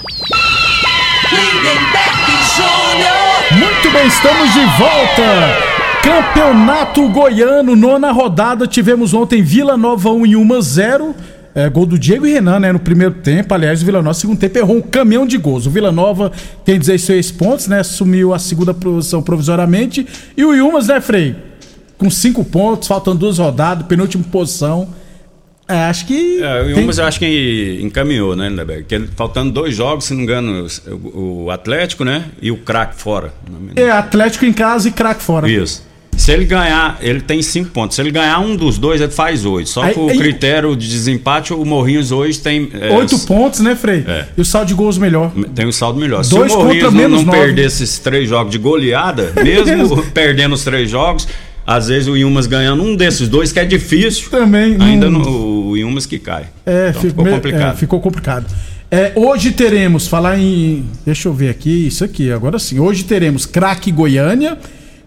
Muito 3.53 3.91
bem, 3.91 4.07
estamos 4.07 4.53
de 4.53 4.61
volta. 4.79 5.79
Campeonato 6.03 7.09
Goiano, 7.09 7.75
nona 7.75 8.13
rodada. 8.13 8.67
Tivemos 8.67 9.15
ontem 9.15 9.43
Vila 9.43 9.79
Nova 9.79 10.11
1 10.11 10.27
e 10.27 10.37
1 10.37 10.61
0. 10.61 11.15
É, 11.55 11.71
gol 11.71 11.87
do 11.87 11.99
Diego 11.99 12.27
e 12.27 12.35
Renan, 12.35 12.61
né? 12.61 12.71
No 12.71 12.79
primeiro 12.79 13.15
tempo. 13.15 13.55
Aliás, 13.55 13.81
o 13.83 13.85
Vila 13.87 13.99
Nova, 13.99 14.11
no 14.11 14.15
segundo 14.15 14.39
tempo, 14.39 14.59
errou 14.59 14.77
um 14.77 14.83
caminhão 14.83 15.27
de 15.27 15.39
gols. 15.39 15.67
O 15.67 15.71
Vila 15.71 15.91
Nova 15.91 16.31
tem 16.67 16.79
16 16.79 17.33
pontos, 17.33 17.67
né? 17.67 17.81
Assumiu 17.81 18.35
a 18.35 18.39
segunda 18.39 18.75
posição 18.75 19.23
provisoriamente. 19.23 20.07
E 20.37 20.45
o 20.45 20.55
Ilmas, 20.55 20.89
né, 20.89 21.01
Frei? 21.01 21.49
Com 21.99 22.09
5 22.11 22.45
pontos, 22.45 22.87
faltando 22.89 23.19
duas 23.19 23.39
rodadas, 23.39 23.87
penúltima 23.87 24.25
posição. 24.31 24.89
É, 25.67 25.81
acho 25.85 26.07
que. 26.07 26.41
É, 26.43 26.63
o 26.63 26.65
tem- 26.67 26.79
Ilmas 26.79 26.97
eu 26.97 27.05
acho 27.05 27.19
que 27.19 27.79
encaminhou, 27.83 28.35
né, 28.35 28.49
Lindeberg? 28.49 28.85
Que 28.85 29.01
faltando 29.15 29.51
dois 29.53 29.77
jogos, 29.77 30.07
se 30.07 30.13
não 30.13 30.19
me 30.19 30.25
engano, 30.25 30.67
o, 31.13 31.45
o 31.45 31.51
Atlético, 31.51 32.05
né? 32.05 32.25
E 32.41 32.51
o 32.51 32.57
craque 32.57 32.95
fora. 32.97 33.35
É 33.77 33.91
Atlético 33.91 34.47
em 34.47 34.53
casa 34.53 34.89
e 34.89 34.93
craque 34.93 35.23
fora. 35.23 35.51
Isso. 35.51 35.87
Se 36.17 36.33
ele 36.33 36.47
ganhar, 36.47 36.99
ele 37.01 37.21
tem 37.21 37.41
cinco 37.43 37.71
pontos. 37.71 37.95
Se 37.95 38.03
ele 38.03 38.11
ganhar 38.11 38.41
um 38.41 38.57
dos 38.57 38.77
dois, 38.79 39.01
ele 39.01 39.13
faz 39.13 39.45
oito. 39.45 39.69
Só 39.69 39.89
que 39.89 39.99
o 40.01 40.07
critério 40.09 40.75
de 40.75 40.89
desempate, 40.89 41.53
o 41.53 41.65
Morrinhos 41.65 42.11
hoje 42.11 42.39
tem. 42.41 42.69
é, 42.81 42.91
Oito 42.95 43.17
pontos, 43.21 43.61
né, 43.61 43.77
Frei? 43.77 44.05
É. 44.07 44.27
E 44.37 44.41
o 44.41 44.45
saldo 44.45 44.67
de 44.69 44.75
gols 44.75 44.99
melhor. 44.99 45.31
Tem 45.55 45.67
um 45.67 45.71
saldo 45.73 46.01
melhor. 46.01 46.25
Se 46.25 46.31
Dois 46.31 46.53
o 46.53 46.57
Morrinhos 46.59 46.85
contra 46.87 46.91
não, 46.91 46.99
menos 47.11 47.25
não 47.25 47.33
nove. 47.33 47.39
perder 47.47 47.67
esses 47.67 47.99
três 48.01 48.29
jogos 48.29 48.51
de 48.51 48.59
goleada, 48.59 49.33
mesmo 49.45 50.03
perdendo 50.13 50.55
os 50.55 50.65
três 50.65 50.91
jogos, 50.91 51.29
às 51.69 51.89
vezes 51.89 52.09
o 52.09 52.17
Ilmas 52.17 52.47
ganhando 52.47 52.83
um 52.83 52.97
desses 52.97 53.29
dois, 53.29 53.53
que 53.53 53.61
é 53.61 53.65
difícil. 53.67 54.31
Também. 54.31 54.77
Ainda 54.81 55.11
não- 55.11 55.21
no, 55.21 55.67
o 55.69 55.77
Ilmas 55.77 56.07
que 56.07 56.19
cai. 56.19 56.47
É, 56.65 56.89
Então 56.89 57.03
fi- 57.03 57.09
ficou 57.09 57.25
me- 57.25 57.31
complicado. 57.33 57.75
é, 57.75 57.77
ficou 57.77 58.01
complicado. 58.01 58.47
É, 58.91 59.13
hoje 59.15 59.51
teremos, 59.53 60.07
falar 60.09 60.39
em. 60.39 60.87
Deixa 61.05 61.29
eu 61.29 61.35
ver 61.35 61.51
aqui, 61.51 61.89
isso 61.89 62.03
aqui, 62.05 62.33
agora 62.33 62.59
sim. 62.59 62.79
Hoje 62.79 63.05
teremos 63.05 63.45
craque 63.45 63.93
Goiânia, 63.93 64.57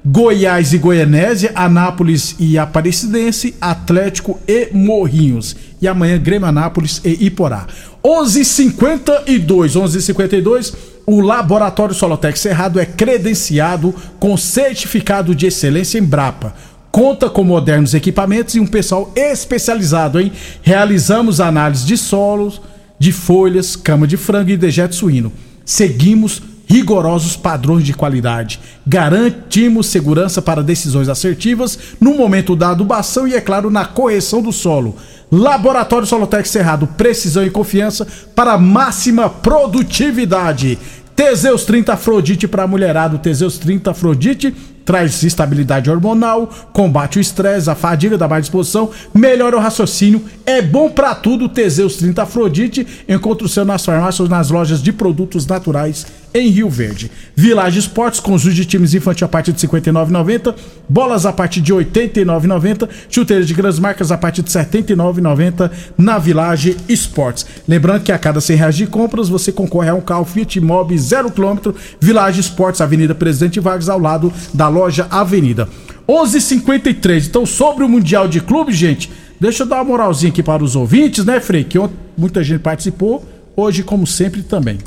Goiás 0.05 0.71
e 0.71 0.77
Goianésia, 0.77 1.51
Anápolis 1.55 2.35
e 2.39 2.59
Aparecidense, 2.59 3.55
Atlético 3.59 4.39
e 4.47 4.67
Morrinhos. 4.71 5.55
E 5.81 5.87
amanhã 5.87 6.19
Grêmio 6.19 6.47
Anápolis 6.47 7.01
e 7.03 7.25
Iporá. 7.25 7.65
11:52, 8.03 9.75
11:52. 9.75 10.73
O 11.05 11.19
Laboratório 11.19 11.95
Solotec 11.95 12.37
Cerrado 12.37 12.79
é 12.79 12.85
credenciado 12.85 13.93
com 14.19 14.37
certificado 14.37 15.33
de 15.33 15.47
excelência 15.47 15.97
em 15.97 16.03
Brapa. 16.03 16.53
Conta 16.91 17.29
com 17.29 17.43
modernos 17.43 17.93
equipamentos 17.93 18.55
e 18.55 18.59
um 18.59 18.67
pessoal 18.67 19.11
especializado, 19.15 20.19
hein? 20.19 20.31
Realizamos 20.61 21.39
análise 21.39 21.85
de 21.85 21.97
solos, 21.97 22.61
de 22.99 23.11
folhas, 23.11 23.75
cama 23.75 24.05
de 24.05 24.17
frango 24.17 24.51
e 24.51 24.57
dejeto 24.57 24.95
suíno. 24.95 25.31
Seguimos 25.65 26.41
rigorosos 26.67 27.35
padrões 27.35 27.83
de 27.83 27.93
qualidade. 27.93 28.59
Garantimos 28.85 29.87
segurança 29.87 30.41
para 30.41 30.63
decisões 30.63 31.09
assertivas 31.09 31.77
no 31.99 32.15
momento 32.15 32.55
da 32.55 32.69
adubação 32.69 33.27
e, 33.27 33.35
é 33.35 33.41
claro, 33.41 33.69
na 33.69 33.85
correção 33.85 34.41
do 34.41 34.51
solo. 34.51 34.95
Laboratório 35.31 36.05
Solotec 36.05 36.47
Cerrado, 36.47 36.85
precisão 36.85 37.45
e 37.45 37.49
confiança 37.49 38.05
para 38.35 38.57
máxima 38.57 39.29
produtividade. 39.29 40.77
Teseus 41.15 41.63
30 41.63 41.93
Afrodite 41.93 42.47
para 42.47 42.67
mulherado. 42.67 43.17
Teseus 43.17 43.57
30 43.57 43.91
Afrodite 43.91 44.53
traz 44.85 45.23
estabilidade 45.23 45.89
hormonal, 45.89 46.49
combate 46.73 47.17
o 47.17 47.21
estresse, 47.21 47.69
a 47.69 47.75
fadiga, 47.75 48.17
dá 48.17 48.27
mais 48.27 48.43
disposição, 48.43 48.89
melhora 49.13 49.57
o 49.57 49.59
raciocínio, 49.59 50.23
é 50.45 50.61
bom 50.61 50.89
pra 50.89 51.15
tudo. 51.15 51.49
Teseus 51.49 51.97
30 51.97 52.23
Afrodite, 52.23 52.87
encontra 53.07 53.45
o 53.45 53.49
seu 53.49 53.65
nas 53.65 53.85
farmácias 53.85 54.29
nas 54.29 54.49
lojas 54.49 54.81
de 54.81 54.91
produtos 54.91 55.45
naturais 55.45 56.05
em 56.33 56.49
Rio 56.49 56.69
Verde. 56.69 57.11
Village 57.35 57.79
Esportes, 57.79 58.19
conjunto 58.19 58.55
de 58.55 58.65
times 58.65 58.93
infantil 58.93 59.25
a 59.25 59.29
partir 59.29 59.51
de 59.51 59.65
R$ 59.65 59.81
59,90, 59.81 60.55
bolas 60.87 61.25
a 61.25 61.33
partir 61.33 61.61
de 61.61 61.73
R$ 61.73 61.83
89,90, 61.83 62.87
chuteiras 63.09 63.47
de 63.47 63.53
grandes 63.53 63.79
marcas 63.79 64.11
a 64.11 64.17
partir 64.17 64.41
de 64.41 64.57
R$ 64.57 64.65
79,90 64.65 65.69
na 65.97 66.17
Village 66.17 66.77
Esportes. 66.87 67.45
Lembrando 67.67 68.03
que 68.03 68.11
a 68.11 68.17
cada 68.17 68.39
100 68.39 68.55
reais 68.55 68.75
de 68.75 68.87
compras 68.87 69.27
você 69.27 69.51
concorre 69.51 69.89
a 69.89 69.95
um 69.95 70.01
carro 70.01 70.25
Fiat 70.25 70.59
Mobi 70.61 70.95
0km, 70.95 71.73
Village 71.99 72.39
Esportes, 72.39 72.81
Avenida 72.81 73.13
Presidente 73.13 73.59
Vargas, 73.59 73.89
ao 73.89 73.99
lado 73.99 74.31
da 74.53 74.69
loja 74.71 75.07
Avenida. 75.11 75.69
11:53. 76.07 77.27
Então, 77.27 77.45
sobre 77.45 77.83
o 77.83 77.89
Mundial 77.89 78.27
de 78.27 78.41
Clubes, 78.41 78.75
gente, 78.75 79.11
deixa 79.39 79.63
eu 79.63 79.67
dar 79.67 79.75
uma 79.77 79.83
moralzinha 79.83 80.31
aqui 80.31 80.41
para 80.41 80.63
os 80.63 80.75
ouvintes, 80.75 81.23
né, 81.23 81.39
Frei? 81.39 81.63
Que 81.63 81.77
ontem 81.77 81.95
muita 82.17 82.43
gente 82.43 82.61
participou, 82.61 83.23
hoje, 83.55 83.83
como 83.83 84.07
sempre, 84.07 84.41
também. 84.41 84.79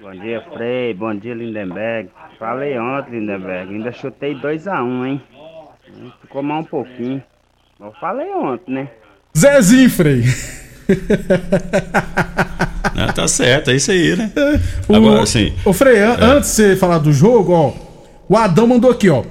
Bom 0.00 0.12
dia, 0.12 0.42
Frei. 0.54 0.94
Bom 0.94 1.14
dia, 1.14 1.34
Lindenberg. 1.34 2.10
Falei 2.38 2.78
ontem, 2.78 3.18
Lindenberg. 3.18 3.74
Ainda 3.74 3.92
chutei 3.92 4.34
2x1, 4.34 5.06
hein? 5.06 5.22
Ficou 6.22 6.42
mal 6.42 6.60
um 6.60 6.64
pouquinho. 6.64 7.22
Eu 7.78 7.92
falei 8.00 8.30
ontem, 8.32 8.72
né? 8.72 8.88
Zezinho, 9.36 9.90
Frei. 9.90 10.22
Ah, 12.82 13.12
tá 13.12 13.26
certo, 13.28 13.70
é 13.70 13.76
isso 13.76 13.90
aí, 13.90 14.16
né? 14.16 14.30
O- 14.88 14.94
Agora, 14.94 15.22
assim. 15.22 15.52
Ô, 15.64 15.72
Frei, 15.72 16.00
an- 16.02 16.16
antes 16.20 16.50
de 16.50 16.56
você 16.56 16.76
falar 16.76 16.98
do 16.98 17.12
jogo, 17.12 17.52
ó, 17.52 17.72
o 18.28 18.36
Adão 18.36 18.66
mandou 18.66 18.90
aqui, 18.90 19.08
ó. 19.08 19.22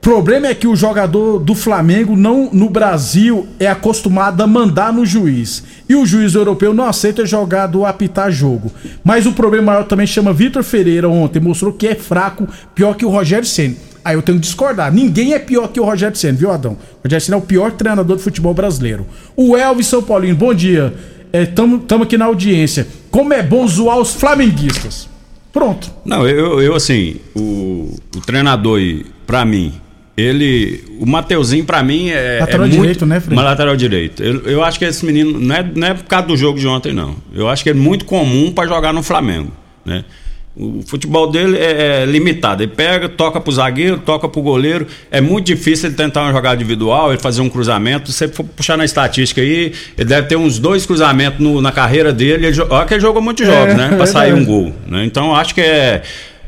Problema 0.00 0.48
é 0.48 0.54
que 0.54 0.66
o 0.68 0.76
jogador 0.76 1.38
do 1.38 1.54
Flamengo 1.54 2.14
não 2.14 2.50
no 2.52 2.68
Brasil 2.68 3.48
é 3.58 3.66
acostumado 3.66 4.42
a 4.42 4.46
mandar 4.46 4.92
no 4.92 5.06
juiz. 5.06 5.64
E 5.88 5.94
o 5.94 6.04
juiz 6.04 6.34
europeu 6.34 6.74
não 6.74 6.84
aceita 6.84 7.24
jogar 7.24 7.68
do 7.68 7.86
apitar 7.86 8.30
jogo. 8.30 8.70
Mas 9.02 9.24
o 9.24 9.32
problema 9.32 9.72
maior 9.72 9.84
também 9.84 10.06
chama 10.06 10.30
Vitor 10.30 10.62
Ferreira 10.62 11.08
ontem, 11.08 11.40
mostrou 11.40 11.72
que 11.72 11.88
é 11.88 11.94
fraco, 11.94 12.46
pior 12.74 12.94
que 12.96 13.04
o 13.06 13.08
Rogério 13.08 13.46
Ceni. 13.46 13.78
Aí 14.04 14.14
eu 14.14 14.20
tenho 14.20 14.36
que 14.36 14.42
discordar. 14.44 14.92
Ninguém 14.92 15.32
é 15.32 15.38
pior 15.38 15.68
que 15.68 15.80
o 15.80 15.84
Rogério 15.84 16.14
Senna, 16.14 16.36
viu, 16.36 16.50
Adão? 16.52 16.72
O 16.72 17.04
Rogério 17.04 17.24
Senna 17.24 17.38
é 17.38 17.40
o 17.40 17.42
pior 17.42 17.72
treinador 17.72 18.16
do 18.16 18.22
futebol 18.22 18.52
brasileiro. 18.52 19.06
O 19.34 19.56
Elvis 19.56 19.86
São 19.86 20.02
Paulino, 20.02 20.36
bom 20.36 20.52
dia. 20.52 20.92
Estamos 21.42 22.02
aqui 22.02 22.16
na 22.16 22.26
audiência. 22.26 22.86
Como 23.10 23.32
é 23.34 23.42
bom 23.42 23.66
zoar 23.66 23.98
os 23.98 24.14
flamenguistas. 24.14 25.08
Pronto. 25.52 25.90
Não, 26.04 26.26
eu, 26.26 26.60
eu 26.60 26.74
assim, 26.74 27.16
o, 27.34 27.96
o 28.16 28.20
treinador 28.20 28.78
aí, 28.78 29.06
pra 29.26 29.44
mim, 29.44 29.72
ele. 30.16 30.84
O 31.00 31.06
Mateuzinho, 31.06 31.64
pra 31.64 31.82
mim, 31.82 32.10
é. 32.10 32.38
Lateral 32.40 32.66
é 32.66 32.68
direito, 32.68 32.86
muito, 32.86 33.06
né, 33.06 33.20
Fred? 33.20 33.34
Uma 33.34 33.42
lateral 33.42 33.76
direito. 33.76 34.22
Eu, 34.22 34.42
eu 34.42 34.64
acho 34.64 34.78
que 34.78 34.84
esse 34.84 35.04
menino. 35.04 35.38
Não 35.38 35.54
é, 35.54 35.70
não 35.74 35.86
é 35.88 35.94
por 35.94 36.04
causa 36.04 36.26
do 36.26 36.36
jogo 36.36 36.58
de 36.58 36.66
ontem, 36.66 36.92
não. 36.92 37.16
Eu 37.32 37.48
acho 37.48 37.62
que 37.62 37.70
é 37.70 37.74
muito 37.74 38.04
comum 38.04 38.52
pra 38.52 38.66
jogar 38.66 38.92
no 38.92 39.02
Flamengo. 39.02 39.52
Né? 39.84 40.04
O 40.56 40.82
futebol 40.86 41.28
dele 41.32 41.56
é, 41.58 42.02
é 42.02 42.06
limitado. 42.06 42.62
Ele 42.62 42.70
pega, 42.70 43.08
toca 43.08 43.40
pro 43.40 43.50
zagueiro, 43.52 43.98
toca 43.98 44.28
pro 44.28 44.40
goleiro. 44.40 44.86
É 45.10 45.20
muito 45.20 45.46
difícil 45.46 45.88
ele 45.88 45.96
tentar 45.96 46.22
uma 46.22 46.32
jogada 46.32 46.54
individual, 46.54 47.10
ele 47.12 47.20
fazer 47.20 47.40
um 47.40 47.48
cruzamento. 47.48 48.12
Se 48.12 48.18
você 48.18 48.28
for 48.28 48.44
puxar 48.44 48.76
na 48.76 48.84
estatística 48.84 49.40
aí, 49.40 49.72
ele 49.98 50.08
deve 50.08 50.28
ter 50.28 50.36
uns 50.36 50.60
dois 50.60 50.86
cruzamentos 50.86 51.40
no- 51.40 51.60
na 51.60 51.72
carreira 51.72 52.12
dele. 52.12 52.46
Ele, 52.46 52.60
olha 52.70 52.86
que 52.86 52.94
ele 52.94 53.00
jogou 53.00 53.20
muitos 53.20 53.44
É, 53.48 53.50
jogos, 53.50 53.74
né? 53.74 53.88
Pra 53.88 54.04
é 54.04 54.06
sair 54.06 54.32
um 54.32 54.36
verdade. 54.36 54.46
gol. 54.46 54.72
Né? 54.86 55.04
Então 55.04 55.34
acho 55.34 55.54
que 55.56 55.60
é. 55.60 56.02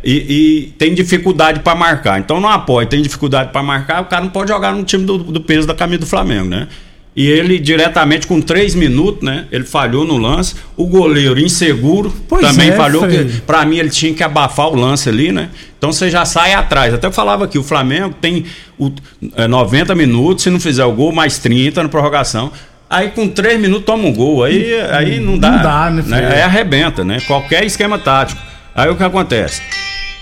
E, 0.05 0.13
e 0.13 0.67
tem 0.79 0.95
dificuldade 0.95 1.59
pra 1.61 1.75
marcar. 1.75 2.21
Então 2.21 2.41
não 2.41 2.49
apoia, 2.49 2.87
tem 2.87 3.03
dificuldade 3.03 3.51
pra 3.51 3.61
marcar, 3.61 4.03
o 4.03 4.05
cara 4.05 4.23
não 4.23 4.31
pode 4.31 4.49
jogar 4.53 4.73
no 4.73 4.85
time 4.85 5.05
do, 5.05 5.19
do 5.19 5.41
peso 5.41 5.67
da 5.67 5.75
camisa 5.75 5.99
do 6.01 6.07
Flamengo, 6.07 6.49
né? 6.49 6.69
E 7.17 7.27
ele 7.31 7.59
diretamente 7.59 8.27
com 8.27 8.43
três 8.43 8.75
minutos, 8.75 9.23
né? 9.23 9.47
Ele 9.51 9.65
falhou 9.65 10.05
no 10.05 10.19
lance. 10.19 10.55
O 10.77 10.87
goleiro 10.87 11.41
inseguro 11.41 12.15
Pois 12.29 12.47
também 12.47 12.69
é, 12.69 12.73
falhou. 12.73 13.09
Que, 13.09 13.25
pra 13.47 13.65
mim 13.65 13.79
ele 13.79 13.89
tinha 13.89 14.13
que 14.13 14.23
abafar 14.23 14.69
o 14.69 14.75
lance 14.77 15.09
ali, 15.09 15.33
né? 15.33 15.49
Então 15.79 15.93
você 15.93 16.11
já 16.11 16.27
sai 16.27 16.53
atrás. 16.53 16.93
Até 16.93 17.07
eu 17.07 17.13
falava 17.13 17.47
aqui, 17.47 17.59
o 17.59 17.63
Flamengo 17.63 18.15
tem 18.21 18.45
o, 18.79 18.93
é, 19.35 19.49
90 19.49 19.95
minutos, 19.95 20.45
se 20.45 20.51
não 20.51 20.61
fizer 20.61 20.85
o 20.85 20.93
gol, 20.93 21.11
mais 21.11 21.39
30 21.39 21.83
na 21.83 21.89
prorrogação. 21.89 22.53
Aí 22.89 23.09
com 23.09 23.27
3 23.27 23.59
minutos 23.59 23.87
toma 23.87 24.05
um 24.07 24.13
gol. 24.13 24.45
Aí, 24.45 24.79
aí 24.93 25.19
não 25.19 25.39
dá. 25.39 25.51
Não 25.53 25.63
dá, 25.63 25.91
né, 25.91 26.03
Frei? 26.03 26.23
Aí 26.23 26.43
arrebenta, 26.43 27.03
né? 27.03 27.19
Qualquer 27.27 27.65
esquema 27.65 27.99
tático. 27.99 28.41
Aí 28.75 28.91
o 28.91 28.95
que 28.95 29.03
acontece? 29.03 29.63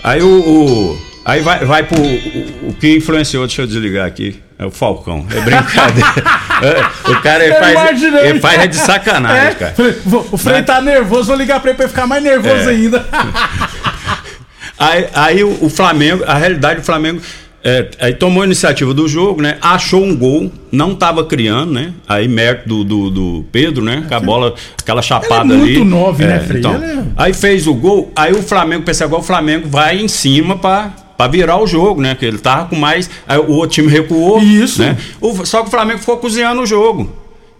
Aí 0.01 0.21
o. 0.21 0.27
o- 0.29 0.97
aí 1.25 1.41
vai, 1.41 1.65
vai 1.65 1.83
pro. 1.83 2.01
O, 2.01 2.69
o 2.69 2.73
que 2.79 2.95
influenciou, 2.95 3.45
deixa 3.45 3.61
eu 3.63 3.67
desligar 3.67 4.07
aqui. 4.07 4.37
É 4.57 4.65
o 4.65 4.71
Falcão. 4.71 5.25
É 5.35 5.39
brincadeira. 5.41 6.13
É, 6.55 7.11
o 7.11 7.21
cara 7.21 7.43
ele 7.43 7.53
faz, 7.55 8.01
ele 8.01 8.39
faz 8.39 8.59
é 8.61 8.67
de 8.67 8.77
sacanagem, 8.77 9.47
É, 9.49 9.53
cara. 9.55 9.75
Vou- 10.05 10.25
o 10.31 10.37
Frei 10.37 10.63
tá 10.63 10.79
nervoso, 10.79 11.25
vou 11.27 11.35
ligar 11.35 11.59
pra 11.59 11.71
ele 11.71 11.75
pra 11.75 11.83
ele 11.83 11.89
ficar 11.93 12.07
mais 12.07 12.23
nervoso 12.23 12.69
É. 12.69 12.71
ainda. 12.71 13.05
Aí, 14.79 15.07
aí 15.13 15.43
o, 15.43 15.57
o 15.65 15.69
Flamengo, 15.69 16.23
a 16.27 16.33
realidade 16.37 16.81
do 16.81 16.85
Flamengo, 16.85 17.21
é, 17.63 17.87
aí 17.99 18.13
tomou 18.13 18.43
a 18.43 18.45
iniciativa 18.45 18.93
do 18.93 19.07
jogo, 19.07 19.41
né? 19.41 19.57
Achou 19.61 20.03
um 20.03 20.15
gol, 20.15 20.51
não 20.71 20.93
tava 20.95 21.25
criando, 21.25 21.71
né? 21.73 21.93
Aí 22.07 22.27
mérito 22.27 22.67
do, 22.67 22.83
do, 22.83 23.09
do 23.09 23.45
Pedro, 23.51 23.83
né? 23.83 24.03
Com 24.07 24.15
a 24.15 24.19
bola, 24.19 24.53
aquela 24.81 25.01
chapada 25.01 25.53
é 25.53 25.57
ali. 25.57 25.77
muito 25.77 25.85
nove, 25.85 26.25
né, 26.25 26.39
Frei? 26.41 26.59
Então, 26.59 26.75
é- 26.75 27.03
Aí 27.17 27.33
fez 27.33 27.67
o 27.67 27.73
gol, 27.73 28.11
aí 28.15 28.33
o 28.33 28.43
Flamengo, 28.43 28.83
pensei 28.83 29.05
agora 29.05 29.21
o 29.21 29.25
Flamengo 29.25 29.67
vai 29.69 29.97
em 29.99 30.07
cima 30.09 30.57
pra, 30.57 30.91
pra 31.17 31.27
virar 31.27 31.57
o 31.61 31.67
jogo, 31.67 32.01
né? 32.01 32.15
Que 32.15 32.25
ele 32.25 32.37
tava 32.37 32.65
com 32.69 32.75
mais. 32.75 33.09
O 33.47 33.53
outro 33.53 33.69
time 33.75 33.87
recuou. 33.89 34.39
Isso. 34.41 34.81
Né? 34.81 34.97
O- 35.21 35.45
só 35.45 35.61
que 35.61 35.67
o 35.67 35.71
Flamengo 35.71 35.99
ficou 35.99 36.17
cozinhando 36.17 36.61
o 36.61 36.65
jogo. 36.65 37.11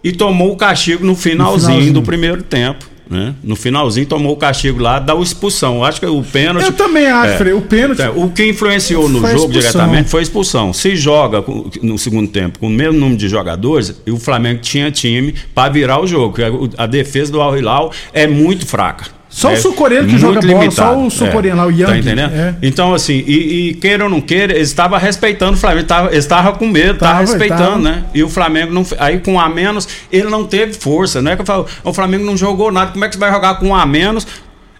E 0.04 0.12
tomou 0.12 0.52
o 0.52 0.56
castigo 0.56 1.04
no 1.04 1.16
finalzinho, 1.16 1.68
finalzinho. 1.70 1.92
do 1.94 2.02
primeiro 2.02 2.42
tempo. 2.42 2.86
Né? 3.08 3.34
No 3.42 3.54
finalzinho 3.54 4.04
tomou 4.04 4.32
o 4.32 4.36
castigo 4.36 4.80
lá 4.82 4.98
da 4.98 5.14
expulsão. 5.14 5.76
Eu 5.76 5.84
Acho 5.84 6.00
que 6.00 6.06
o 6.06 6.22
pênalti. 6.24 6.64
Eu 6.66 6.72
também 6.72 7.06
acho, 7.06 7.34
É. 7.34 7.36
Frei. 7.36 7.52
O 7.52 7.60
pênalti. 7.60 8.02
É, 8.02 8.10
O 8.10 8.30
que 8.30 8.44
influenciou 8.48 9.08
no 9.08 9.18
jogo 9.20 9.26
expulsão. 9.28 9.48
diretamente 9.52 10.10
foi 10.10 10.20
a 10.20 10.22
expulsão. 10.24 10.72
Se 10.72 10.96
joga 10.96 11.44
no 11.82 11.96
segundo 11.98 12.28
tempo 12.28 12.58
com 12.58 12.66
o 12.66 12.70
mesmo 12.70 12.98
número 12.98 13.16
de 13.16 13.28
jogadores, 13.28 13.94
e 14.04 14.10
o 14.10 14.18
Flamengo 14.18 14.60
tinha 14.60 14.90
time 14.90 15.34
para 15.54 15.72
virar 15.72 16.00
o 16.00 16.06
jogo. 16.06 16.34
a 16.76 16.86
defesa 16.86 17.30
do 17.30 17.40
Al 17.40 17.56
Hilal 17.56 17.92
é 18.12 18.26
muito 18.26 18.66
fraca. 18.66 19.06
Só 19.36 19.50
o 19.50 19.52
É 19.52 19.56
sul-coreano 19.56 20.08
que 20.08 20.16
joga 20.16 20.40
bola, 20.40 20.46
limitado. 20.46 20.74
só 20.74 20.98
o 20.98 21.10
sul-coreano 21.10 21.60
lá, 21.60 21.66
o 21.66 21.70
Yang. 21.70 21.84
Tá 21.92 21.98
entendendo? 21.98 22.32
É. 22.34 22.54
Então, 22.62 22.94
assim, 22.94 23.22
e, 23.26 23.68
e 23.68 23.74
queira 23.74 24.04
ou 24.04 24.08
não 24.08 24.18
queira, 24.18 24.54
eles 24.54 24.68
estavam 24.68 24.98
respeitando 24.98 25.52
o 25.52 25.56
Flamengo, 25.58 25.86
tava, 25.86 26.08
eles 26.08 26.24
estavam 26.24 26.54
com 26.54 26.66
medo, 26.66 26.94
estavam 26.94 27.16
Tava, 27.16 27.20
respeitando, 27.32 27.60
tava. 27.60 27.78
né? 27.80 28.04
E 28.14 28.22
o 28.22 28.30
Flamengo, 28.30 28.72
não, 28.72 28.86
aí 28.98 29.18
com 29.18 29.34
um 29.34 29.40
a 29.40 29.46
menos, 29.46 29.86
ele 30.10 30.30
não 30.30 30.44
teve 30.46 30.72
força, 30.72 31.20
não 31.20 31.32
é 31.32 31.36
que 31.36 31.42
eu 31.42 31.46
falo, 31.46 31.66
o 31.84 31.92
Flamengo 31.92 32.24
não 32.24 32.34
jogou 32.34 32.72
nada, 32.72 32.92
como 32.92 33.04
é 33.04 33.08
que 33.08 33.14
você 33.14 33.20
vai 33.20 33.30
jogar 33.30 33.56
com 33.56 33.66
um 33.68 33.74
a 33.74 33.84
menos? 33.84 34.26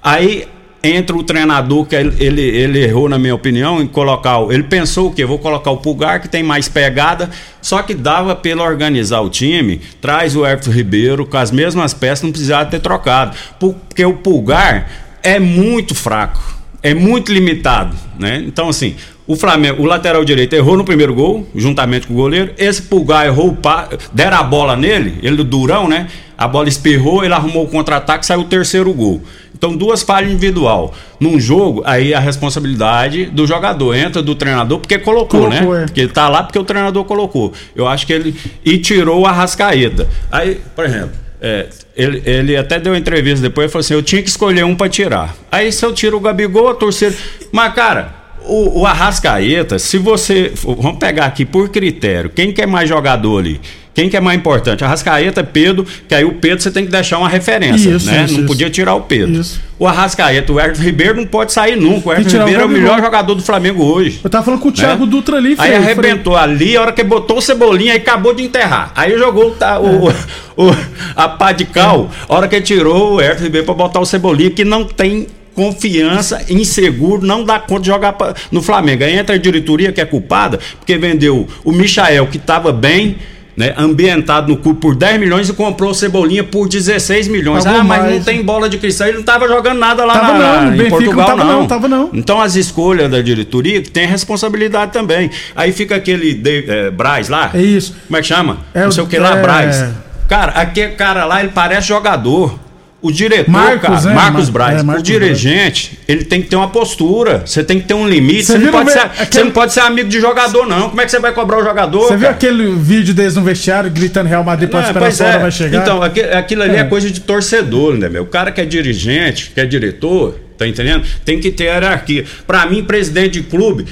Aí 0.02 0.46
entra 0.86 1.16
o 1.16 1.22
treinador, 1.22 1.84
que 1.86 1.94
ele, 1.94 2.14
ele, 2.18 2.42
ele 2.42 2.84
errou, 2.84 3.08
na 3.08 3.18
minha 3.18 3.34
opinião, 3.34 3.80
em 3.80 3.86
colocar. 3.86 4.40
Ele 4.50 4.62
pensou 4.62 5.08
o 5.08 5.12
quê? 5.12 5.24
Vou 5.24 5.38
colocar 5.38 5.70
o 5.70 5.78
Pulgar, 5.78 6.20
que 6.20 6.28
tem 6.28 6.42
mais 6.42 6.68
pegada, 6.68 7.30
só 7.60 7.82
que 7.82 7.94
dava 7.94 8.34
pelo 8.36 8.62
organizar 8.62 9.20
o 9.20 9.28
time, 9.28 9.80
traz 10.00 10.36
o 10.36 10.46
Everton 10.46 10.70
Ribeiro 10.70 11.26
com 11.26 11.36
as 11.36 11.50
mesmas 11.50 11.92
peças, 11.92 12.22
não 12.22 12.30
precisava 12.30 12.70
ter 12.70 12.80
trocado. 12.80 13.36
Porque 13.58 14.04
o 14.04 14.14
Pulgar 14.14 14.88
é 15.22 15.38
muito 15.38 15.94
fraco, 15.94 16.40
é 16.82 16.94
muito 16.94 17.32
limitado, 17.32 17.96
né? 18.18 18.42
Então, 18.46 18.68
assim. 18.68 18.94
O 19.26 19.34
Flamengo, 19.34 19.82
o 19.82 19.86
lateral 19.86 20.24
direito 20.24 20.54
errou 20.54 20.76
no 20.76 20.84
primeiro 20.84 21.12
gol, 21.12 21.46
juntamente 21.54 22.06
com 22.06 22.14
o 22.14 22.16
goleiro. 22.16 22.52
Esse 22.56 22.82
Pulgar 22.82 23.26
errou, 23.26 23.48
o 23.48 23.56
pa... 23.56 23.88
deram 24.12 24.36
a 24.36 24.42
bola 24.44 24.76
nele, 24.76 25.18
ele 25.20 25.42
Durão, 25.42 25.88
né? 25.88 26.06
A 26.38 26.46
bola 26.46 26.68
espirrou, 26.68 27.24
ele 27.24 27.34
arrumou 27.34 27.64
o 27.64 27.68
contra-ataque, 27.68 28.24
saiu 28.24 28.42
o 28.42 28.44
terceiro 28.44 28.92
gol. 28.92 29.22
Então, 29.56 29.74
duas 29.74 30.02
falhas 30.02 30.30
individual. 30.30 30.94
Num 31.18 31.40
jogo, 31.40 31.82
aí 31.86 32.12
a 32.12 32.20
responsabilidade 32.20 33.24
do 33.26 33.46
jogador 33.46 33.94
entra 33.94 34.22
do 34.22 34.34
treinador, 34.34 34.78
porque 34.78 34.98
colocou, 34.98 35.40
Colocou, 35.40 35.74
né? 35.74 35.82
é. 35.82 35.86
Porque 35.86 36.00
ele 36.00 36.10
tá 36.10 36.28
lá 36.28 36.42
porque 36.42 36.58
o 36.58 36.64
treinador 36.64 37.04
colocou. 37.04 37.52
Eu 37.74 37.88
acho 37.88 38.06
que 38.06 38.12
ele. 38.12 38.36
E 38.64 38.78
tirou 38.78 39.26
a 39.26 39.32
rascaeta. 39.32 40.06
Aí, 40.30 40.60
por 40.74 40.84
exemplo, 40.84 41.12
é, 41.40 41.66
ele, 41.96 42.22
ele 42.26 42.56
até 42.56 42.78
deu 42.78 42.94
entrevista 42.94 43.40
depois 43.40 43.68
e 43.68 43.72
falou 43.72 43.80
assim: 43.80 43.94
eu 43.94 44.02
tinha 44.02 44.22
que 44.22 44.28
escolher 44.28 44.64
um 44.64 44.76
pra 44.76 44.90
tirar. 44.90 45.34
Aí 45.50 45.72
se 45.72 45.84
eu 45.84 45.92
tiro 45.94 46.18
o 46.18 46.20
Gabigol, 46.20 46.68
a 46.68 46.74
torcida. 46.74 47.16
Mas, 47.50 47.72
cara, 47.74 48.15
o, 48.48 48.80
o 48.80 48.86
Arrascaeta, 48.86 49.78
se 49.78 49.98
você. 49.98 50.52
Vamos 50.54 50.98
pegar 50.98 51.26
aqui 51.26 51.44
por 51.44 51.68
critério, 51.68 52.30
quem 52.34 52.52
quer 52.52 52.66
mais 52.66 52.88
jogador 52.88 53.38
ali? 53.38 53.60
Quem 53.94 54.10
que 54.10 54.16
é 54.16 54.20
mais 54.20 54.38
importante? 54.38 54.84
Arrascaeta, 54.84 55.42
Pedro, 55.42 55.86
que 56.06 56.14
aí 56.14 56.22
o 56.22 56.34
Pedro 56.34 56.60
você 56.62 56.70
tem 56.70 56.84
que 56.84 56.90
deixar 56.92 57.16
uma 57.16 57.30
referência, 57.30 57.88
Isso, 57.92 58.04
né? 58.10 58.24
isso, 58.24 58.34
não 58.34 58.40
isso. 58.40 58.46
podia 58.46 58.68
tirar 58.68 58.94
o 58.94 59.00
Pedro. 59.00 59.40
O 59.78 59.86
Arrascaeta, 59.86 60.52
o 60.52 60.60
Everton 60.60 60.82
Ribeiro 60.82 61.16
não 61.16 61.24
pode 61.26 61.50
sair 61.50 61.76
nunca. 61.76 62.10
O 62.10 62.12
Everton 62.12 62.36
o 62.36 62.40
Ribeiro 62.40 62.60
é 62.60 62.64
o 62.66 62.68
melhor 62.68 63.00
jogador 63.00 63.34
do 63.34 63.42
Flamengo 63.42 63.82
hoje. 63.82 64.20
Eu 64.22 64.28
tava 64.28 64.44
falando 64.44 64.60
com 64.60 64.68
o 64.68 64.72
Thiago 64.72 65.06
Né? 65.06 65.10
Dutra 65.10 65.38
ali, 65.38 65.54
Aí 65.56 65.74
arrebentou 65.74 66.36
ali, 66.36 66.76
a 66.76 66.82
hora 66.82 66.92
que 66.92 67.02
botou 67.02 67.38
o 67.38 67.40
Cebolinha, 67.40 67.92
aí 67.94 67.98
acabou 67.98 68.34
de 68.34 68.42
enterrar. 68.42 68.92
Aí 68.94 69.16
jogou 69.16 69.52
tá, 69.52 69.80
o, 69.80 70.08
o- 70.58 70.76
a 71.16 71.26
pá 71.30 71.52
de 71.52 71.64
cal, 71.64 72.10
a 72.28 72.34
hora 72.34 72.48
que 72.48 72.60
tirou 72.60 73.14
o 73.14 73.20
Everton 73.22 73.44
Ribeiro 73.44 73.64
pra 73.64 73.74
botar 73.74 74.00
o 74.00 74.04
Cebolinha, 74.04 74.50
que 74.50 74.62
não 74.62 74.84
tem 74.84 75.26
confiança, 75.56 76.44
inseguro, 76.50 77.26
não 77.26 77.42
dá 77.42 77.58
conta 77.58 77.80
de 77.80 77.86
jogar 77.88 78.12
pra- 78.12 78.34
no 78.52 78.62
Flamengo. 78.62 79.02
Aí 79.02 79.16
entra 79.16 79.34
a 79.34 79.38
diretoria 79.38 79.90
que 79.90 80.00
é 80.00 80.04
culpada, 80.04 80.60
porque 80.78 80.96
vendeu 80.98 81.48
o 81.64 81.72
Michael, 81.72 82.26
que 82.28 82.36
estava 82.36 82.70
bem. 82.72 83.16
Né, 83.58 83.72
ambientado 83.78 84.52
no 84.52 84.58
clube 84.58 84.80
por 84.80 84.94
10 84.94 85.18
milhões 85.18 85.48
e 85.48 85.52
comprou 85.54 85.90
o 85.92 85.94
Cebolinha 85.94 86.44
por 86.44 86.68
16 86.68 87.26
milhões. 87.26 87.64
Pagou 87.64 87.80
ah, 87.80 87.84
mas 87.84 88.02
mais. 88.02 88.14
não 88.16 88.22
tem 88.22 88.42
bola 88.42 88.68
de 88.68 88.76
cristal. 88.76 89.06
Ele 89.06 89.14
não 89.14 89.20
estava 89.22 89.48
jogando 89.48 89.78
nada 89.78 90.04
lá 90.04 90.12
Tava 90.12 90.32
na, 90.34 90.38
não, 90.56 90.62
no 90.66 90.74
em 90.74 90.76
Benfica 90.76 90.90
Portugal, 90.90 91.16
não 91.16 91.26
tava 91.38 91.44
não. 91.50 91.60
não, 91.60 91.66
tava 91.66 91.88
não. 91.88 92.10
Então 92.12 92.38
as 92.38 92.54
escolhas 92.54 93.10
da 93.10 93.22
diretoria 93.22 93.80
que 93.80 93.90
tem 93.90 94.06
responsabilidade 94.06 94.92
também. 94.92 95.30
Aí 95.54 95.72
fica 95.72 95.96
aquele 95.96 96.34
de, 96.34 96.66
eh, 96.68 96.90
Braz 96.90 97.30
lá. 97.30 97.50
É 97.54 97.62
isso. 97.62 97.96
Como 98.06 98.18
é 98.18 98.20
que 98.20 98.26
chama? 98.26 98.58
É 98.74 98.84
não 98.84 98.90
sei 98.90 99.02
o 99.04 99.06
que 99.06 99.18
lá, 99.18 99.38
é- 99.38 99.40
Braz. 99.40 99.84
Cara, 100.28 100.52
aquele 100.52 100.92
cara 100.92 101.24
lá, 101.24 101.40
ele 101.40 101.52
parece 101.54 101.88
jogador. 101.88 102.58
O 103.02 103.12
diretor, 103.12 103.50
Marcos, 103.50 103.80
cara, 103.82 104.00
né? 104.00 104.14
Marcos 104.14 104.44
Mar- 104.50 104.52
Braz, 104.52 104.80
é, 104.80 104.82
Marcos 104.82 105.02
o 105.02 105.04
dirigente, 105.04 105.98
ele 106.08 106.24
tem 106.24 106.40
que 106.42 106.48
ter 106.48 106.56
uma 106.56 106.70
postura. 106.70 107.42
Você 107.44 107.62
tem 107.62 107.78
que 107.78 107.86
ter 107.86 107.94
um 107.94 108.08
limite. 108.08 108.44
Você 108.44 108.58
não, 108.58 108.72
pode 108.72 108.90
ser, 108.90 108.98
aquele- 109.00 109.26
você 109.30 109.44
não 109.44 109.50
pode 109.50 109.72
ser 109.74 109.80
amigo 109.80 110.08
de 110.08 110.18
jogador, 110.20 110.66
não. 110.66 110.88
Como 110.88 111.00
é 111.00 111.04
que 111.04 111.10
você 111.10 111.20
vai 111.20 111.32
cobrar 111.32 111.58
o 111.60 111.62
jogador? 111.64 112.08
Você 112.08 112.16
viu 112.16 112.28
aquele 112.28 112.74
vídeo 112.74 113.14
deles 113.14 113.36
no 113.36 113.42
vestiário 113.42 113.90
gritando 113.90 114.26
Real 114.28 114.42
Madrid 114.42 114.68
pode 114.70 114.86
esperar 114.86 115.04
a 115.12 115.28
hora 115.28 115.36
é. 115.36 115.42
vai 115.42 115.50
chegar? 115.52 115.82
Então, 115.82 116.02
aqui- 116.02 116.22
aquilo 116.22 116.62
ali 116.62 116.76
é. 116.76 116.80
É. 116.80 116.84
coisa 116.84 117.10
de 117.10 117.20
torcedor, 117.20 117.94
né, 117.96 118.08
meu? 118.08 118.22
O 118.22 118.26
cara 118.26 118.50
que 118.50 118.60
é 118.60 118.64
dirigente, 118.64 119.50
que 119.54 119.60
é 119.60 119.66
diretor, 119.66 120.38
tá 120.56 120.66
entendendo? 120.66 121.04
Tem 121.24 121.38
que 121.38 121.50
ter 121.50 121.64
hierarquia. 121.64 122.24
Pra 122.46 122.64
mim, 122.66 122.82
presidente 122.82 123.34
de 123.34 123.42
clube 123.42 123.84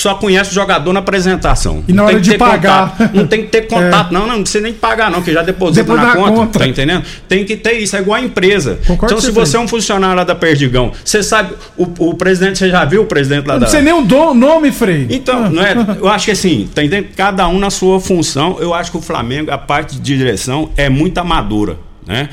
só 0.00 0.14
conhece 0.14 0.50
o 0.52 0.54
jogador 0.54 0.92
na 0.92 1.00
apresentação. 1.00 1.82
E 1.88 1.92
na 1.92 1.96
Não 2.02 2.04
hora 2.04 2.12
tem 2.14 2.22
que 2.22 2.24
de 2.26 2.30
ter 2.32 2.38
pagar. 2.38 2.90
contato. 2.92 3.14
Não 3.16 3.26
tem 3.26 3.42
que 3.42 3.48
ter 3.48 3.62
contato, 3.66 4.10
É. 4.10 4.14
não, 4.14 4.20
não, 4.28 4.36
não 4.36 4.42
precisa 4.42 4.62
nem 4.62 4.72
pagar, 4.72 5.10
não, 5.10 5.22
que 5.22 5.32
já 5.32 5.42
deposita 5.42 5.92
na 5.92 6.14
conta, 6.14 6.30
conta. 6.32 6.58
Tá 6.60 6.66
entendendo? 6.68 7.02
Tem 7.28 7.44
que 7.44 7.56
ter 7.56 7.72
isso, 7.72 7.96
é 7.96 8.00
igual 8.00 8.16
a 8.20 8.22
empresa. 8.24 8.78
Concordo 8.86 9.14
então, 9.14 9.20
se 9.20 9.32
você, 9.32 9.50
você 9.50 9.56
é 9.56 9.60
um 9.60 9.66
funcionário 9.66 10.14
lá 10.16 10.22
da 10.22 10.36
Perdigão, 10.36 10.92
você 11.04 11.20
sabe, 11.22 11.54
o, 11.76 11.84
o 12.10 12.14
presidente, 12.14 12.58
você 12.58 12.70
já 12.70 12.84
viu 12.84 13.02
o 13.02 13.06
presidente 13.06 13.46
lá 13.46 13.54
Não 13.54 13.60
da. 13.60 13.66
precisa 13.66 13.82
nem 13.82 13.92
um 13.92 14.04
do- 14.04 14.34
nome, 14.34 14.70
Frei. 14.70 15.06
Então, 15.10 15.50
não 15.50 15.62
é, 15.62 15.74
eu 16.00 16.08
acho 16.08 16.26
que 16.26 16.30
assim, 16.30 16.68
tá 16.72 16.84
entendendo? 16.84 17.08
Cada 17.16 17.48
um 17.48 17.58
na 17.58 17.70
sua 17.70 17.98
função. 18.00 18.56
Eu 18.60 18.72
acho 18.74 18.92
que 18.92 18.96
o 18.98 19.02
Flamengo, 19.02 19.50
a 19.50 19.58
parte 19.58 19.96
de 19.98 20.16
direção 20.16 20.70
é 20.76 20.88
muito 20.88 21.18
amadora, 21.18 21.76
né? 22.06 22.28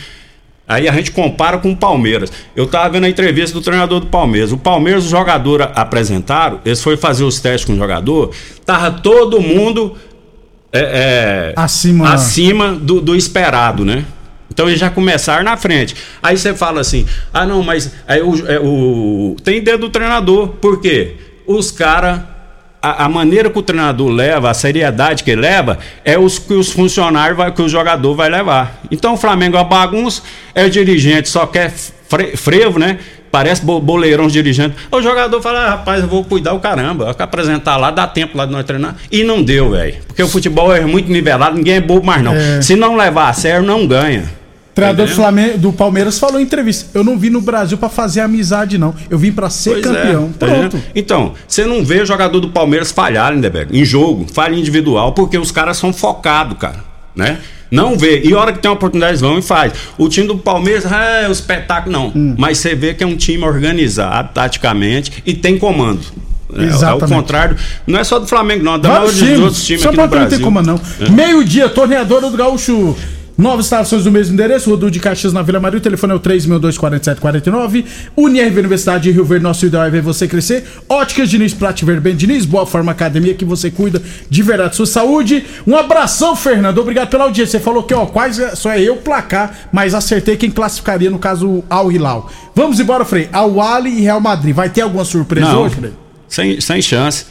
Aí 0.67 0.87
a 0.87 0.91
gente 0.93 1.11
compara 1.11 1.57
com 1.59 1.71
o 1.71 1.75
Palmeiras. 1.77 2.31
Eu 2.55 2.65
tava 2.65 2.89
vendo 2.89 3.03
a 3.05 3.09
entrevista 3.09 3.53
do 3.53 3.61
treinador 3.61 3.99
do 3.99 4.07
Palmeiras. 4.07 4.51
O 4.51 4.57
Palmeiras, 4.57 5.03
os 5.05 5.09
jogadores 5.11 5.67
apresentaram, 5.75 6.59
eles 6.65 6.81
foram 6.81 6.97
fazer 6.97 7.23
os 7.23 7.39
testes 7.39 7.65
com 7.65 7.73
o 7.73 7.77
jogador, 7.77 8.31
tava 8.65 8.89
todo 8.91 9.39
mundo 9.39 9.95
é, 10.73 10.79
é, 10.79 11.53
acima, 11.55 12.13
acima 12.13 12.71
do, 12.73 12.99
do 12.99 13.15
esperado, 13.15 13.85
né? 13.85 14.03
Então 14.51 14.67
eles 14.67 14.79
já 14.79 14.89
começaram 14.89 15.43
na 15.43 15.55
frente. 15.57 15.95
Aí 16.23 16.37
você 16.37 16.53
fala 16.53 16.81
assim: 16.81 17.05
ah, 17.33 17.45
não, 17.45 17.61
mas 17.61 17.91
aí 18.07 18.21
o, 18.21 18.49
é, 18.49 18.59
o- 18.59 19.35
tem 19.43 19.61
dedo 19.61 19.81
do 19.81 19.89
treinador. 19.89 20.47
Por 20.61 20.79
quê? 20.81 21.15
Os 21.45 21.71
caras. 21.71 22.21
A, 22.85 23.05
a 23.05 23.09
maneira 23.09 23.49
que 23.49 23.57
o 23.57 23.61
treinador 23.63 24.09
leva, 24.09 24.49
a 24.49 24.53
seriedade 24.53 25.23
que 25.23 25.31
ele 25.31 25.41
leva, 25.41 25.79
é 26.03 26.19
os 26.19 26.37
que 26.37 26.53
os 26.53 26.71
funcionários, 26.71 27.35
vai, 27.37 27.51
que 27.51 27.61
o 27.61 27.67
jogador 27.67 28.13
vai 28.13 28.29
levar. 28.29 28.79
Então 28.91 29.13
o 29.13 29.17
Flamengo 29.17 29.57
é 29.57 29.63
bagunça, 29.63 30.21
é 30.53 30.65
o 30.65 30.69
dirigente, 30.69 31.27
só 31.29 31.47
quer 31.47 31.71
fre- 32.07 32.37
frevo, 32.37 32.77
né? 32.77 32.99
Parece 33.31 33.65
bo- 33.65 33.81
boleirão 33.81 34.27
os 34.27 34.31
dirigentes. 34.33 34.77
O 34.91 35.01
jogador 35.01 35.41
fala, 35.41 35.59
ah, 35.65 35.69
rapaz, 35.71 36.01
eu 36.03 36.07
vou 36.07 36.23
cuidar 36.23 36.53
o 36.53 36.59
caramba. 36.59 37.05
Eu 37.05 37.15
apresentar 37.23 37.75
lá, 37.75 37.89
dá 37.91 38.05
tempo 38.07 38.37
lá 38.37 38.45
de 38.45 38.51
nós 38.51 38.63
treinar. 38.63 38.95
E 39.11 39.23
não 39.23 39.41
deu, 39.43 39.71
velho. 39.71 39.95
Porque 40.07 40.21
o 40.23 40.27
futebol 40.27 40.73
é 40.73 40.81
muito 40.85 41.11
nivelado, 41.11 41.57
ninguém 41.57 41.75
é 41.75 41.81
bobo 41.81 42.05
mais 42.05 42.21
não. 42.23 42.33
É. 42.33 42.61
Se 42.61 42.75
não 42.75 42.95
levar 42.95 43.29
a 43.29 43.33
sério, 43.33 43.65
não 43.65 43.85
ganha. 43.87 44.23
O 44.75 44.81
treinador 44.85 45.07
do? 45.07 45.13
Flamengo, 45.13 45.57
do 45.57 45.71
Palmeiras 45.71 46.19
falou 46.19 46.37
em 46.37 46.43
entrevista: 46.43 46.89
Eu 46.93 47.01
não 47.01 47.17
vim 47.17 47.29
no 47.29 47.39
Brasil 47.39 47.77
pra 47.77 47.87
fazer 47.87 48.19
amizade, 48.19 48.77
não. 48.77 48.93
Eu 49.09 49.17
vim 49.17 49.31
pra 49.31 49.49
ser 49.49 49.81
Pois 49.81 49.85
é, 49.85 49.89
campeão. 50.01 50.31
tá 50.37 50.45
Pronto. 50.47 50.77
Então, 50.93 51.33
você 51.47 51.63
não 51.65 51.81
vê 51.85 52.01
o 52.01 52.05
jogador 52.05 52.41
do 52.41 52.49
Palmeiras 52.49 52.91
falhar, 52.91 53.33
Lindeberg, 53.33 53.77
em 53.77 53.85
jogo, 53.85 54.25
falha 54.33 54.53
individual, 54.53 55.13
porque 55.13 55.37
os 55.37 55.49
caras 55.49 55.77
são 55.77 55.93
focados, 55.93 56.57
cara, 56.57 56.83
né? 57.15 57.37
Não 57.71 57.97
vê. 57.97 58.21
E 58.25 58.33
hora 58.33 58.51
que 58.51 58.59
tem 58.59 58.69
uma 58.69 58.75
oportunidade, 58.75 59.11
eles 59.13 59.21
vão 59.21 59.39
e 59.39 59.41
faz. 59.41 59.71
O 59.97 60.09
time 60.09 60.27
do 60.27 60.37
Palmeiras 60.37 60.85
é 60.91 61.25
um 61.27 61.31
espetáculo, 61.31 61.91
não. 61.93 62.11
Hum. 62.13 62.35
Mas 62.37 62.57
você 62.57 62.75
vê 62.75 62.93
que 62.93 63.01
é 63.03 63.07
um 63.07 63.15
time 63.15 63.43
organizado, 63.45 64.29
taticamente, 64.33 65.23
e 65.25 65.33
tem 65.33 65.57
comando. 65.57 66.01
É, 66.53 66.59
Ao 66.59 66.65
Exatamente. 66.67 67.13
contrário, 67.13 67.57
não 67.87 67.97
é 67.99 68.03
só 68.03 68.19
do 68.19 68.27
Flamengo, 68.27 68.63
não, 68.63 68.77
da 68.77 68.89
Vários 68.89 69.13
maioria 69.15 69.35
dos 69.35 69.43
outros 69.45 69.65
times 69.65 69.81
São 69.81 69.89
aqui 69.91 69.97
no 69.97 70.03
Paulo 70.03 70.15
não 70.21 70.27
Brasil. 70.29 70.37
tem 70.37 70.45
como 70.45 70.61
não. 70.61 70.79
É. 70.99 71.09
Meio-dia, 71.09 71.67
torneadora 71.69 72.29
do 72.29 72.37
Gaúcho. 72.37 72.95
Novas 73.37 73.65
estações 73.65 74.05
do 74.05 74.11
mesmo 74.11 74.33
endereço, 74.33 74.69
Rodul 74.69 74.89
de 74.89 74.99
Caxias 74.99 75.33
na 75.33 75.41
Vila 75.41 75.59
Maria, 75.59 75.77
o 75.77 75.81
telefone 75.81 76.13
é 76.13 76.15
o 76.15 76.19
3.24749. 76.21 77.85
Unirv 78.15 78.59
Universidade 78.59 79.03
de 79.03 79.11
Rio 79.11 79.25
Verde, 79.25 79.43
nosso 79.43 79.65
ideal 79.65 79.83
é 79.83 79.89
ver 79.89 80.01
você 80.01 80.25
crescer. 80.25 80.63
Óticas 80.87 81.29
Diniz, 81.29 81.53
Prate 81.53 81.83
Verde 81.83 81.99
Ben 82.01 82.15
Diniz, 82.15 82.45
Boa 82.45 82.65
Forma 82.65 82.93
Academia, 82.93 83.33
que 83.33 83.43
você 83.43 83.69
cuida 83.69 84.01
de 84.29 84.41
verdade 84.41 84.77
sua 84.77 84.85
saúde. 84.85 85.45
Um 85.67 85.75
abração, 85.75 86.33
Fernando, 86.35 86.77
obrigado 86.79 87.09
pela 87.09 87.25
audiência. 87.25 87.59
Você 87.59 87.63
falou 87.63 87.83
que, 87.83 87.93
ó, 87.93 88.05
quase 88.05 88.55
só 88.55 88.71
é 88.71 88.81
eu 88.81 88.95
placar, 88.97 89.67
mas 89.71 89.93
acertei 89.93 90.37
quem 90.37 90.49
classificaria, 90.49 91.09
no 91.09 91.19
caso, 91.19 91.61
Al 91.69 91.91
Hilal. 91.91 92.31
Vamos 92.55 92.79
embora, 92.79 93.03
Frei. 93.03 93.27
Al 93.33 93.59
Ali 93.59 93.97
e 93.97 94.01
Real 94.01 94.21
Madrid. 94.21 94.55
Vai 94.55 94.69
ter 94.69 94.81
alguma 94.81 95.03
surpresa 95.03 95.47
Não, 95.51 95.63
hoje, 95.63 95.75
Frei? 95.75 95.91
sem, 96.29 96.61
sem 96.61 96.81
chance. 96.81 97.25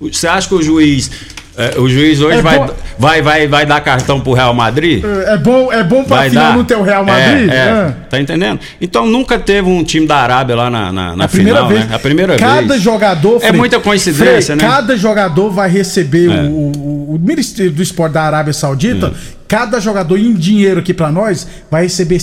Você 0.00 0.26
acha 0.26 0.48
que 0.48 0.54
o 0.54 0.62
juiz. 0.62 1.10
É, 1.56 1.78
o 1.78 1.88
juiz 1.88 2.20
hoje 2.20 2.38
É 2.38 2.42
vai, 2.42 2.60
vai, 2.98 3.22
vai, 3.22 3.48
vai 3.48 3.66
dar 3.66 3.80
cartão 3.80 4.20
pro 4.20 4.32
Real 4.32 4.54
Madrid? 4.54 5.04
É 5.26 5.36
bom, 5.36 5.70
é 5.72 5.82
bom 5.84 6.02
pra 6.04 6.16
Vai 6.18 6.30
final 6.30 6.44
dar? 6.52 6.56
não 6.56 6.64
ter 6.64 6.76
o 6.76 6.82
Real 6.82 7.04
Madrid? 7.04 7.50
É, 7.50 7.54
é. 7.54 7.62
Ah. 7.70 7.94
Tá 8.08 8.20
entendendo? 8.20 8.60
Então 8.80 9.06
nunca 9.06 9.38
teve 9.38 9.68
um 9.68 9.84
time 9.84 10.06
da 10.06 10.16
Arábia 10.16 10.56
lá 10.56 10.70
na, 10.70 10.92
na, 10.92 11.16
na 11.16 11.24
a 11.24 11.28
primeira 11.28 11.58
final, 11.60 11.68
vez. 11.70 11.88
né? 11.88 11.94
A 11.94 11.98
primeira 11.98 12.36
cada 12.36 12.62
vez. 12.68 12.80
jogador. 12.82 13.36
É 13.36 13.48
Frei, 13.48 13.52
muita 13.52 13.76
Frei, 13.80 13.90
coincidência, 13.90 14.56
né? 14.56 14.62
Cada 14.62 14.96
jogador 14.96 15.50
vai 15.50 15.68
receber 15.68 16.30
É. 16.30 16.42
o, 16.42 16.46
o- 16.48 17.14
o 17.14 17.18
Ministério 17.18 17.70
do 17.70 17.82
Esporte 17.82 18.12
da 18.14 18.22
Arábia 18.22 18.52
Saudita. 18.54 19.12
Cada 19.46 19.78
jogador 19.78 20.16
em 20.16 20.32
dinheiro 20.32 20.80
aqui 20.80 20.94
pra 20.94 21.12
nós 21.12 21.46
vai 21.70 21.82
receber 21.82 22.18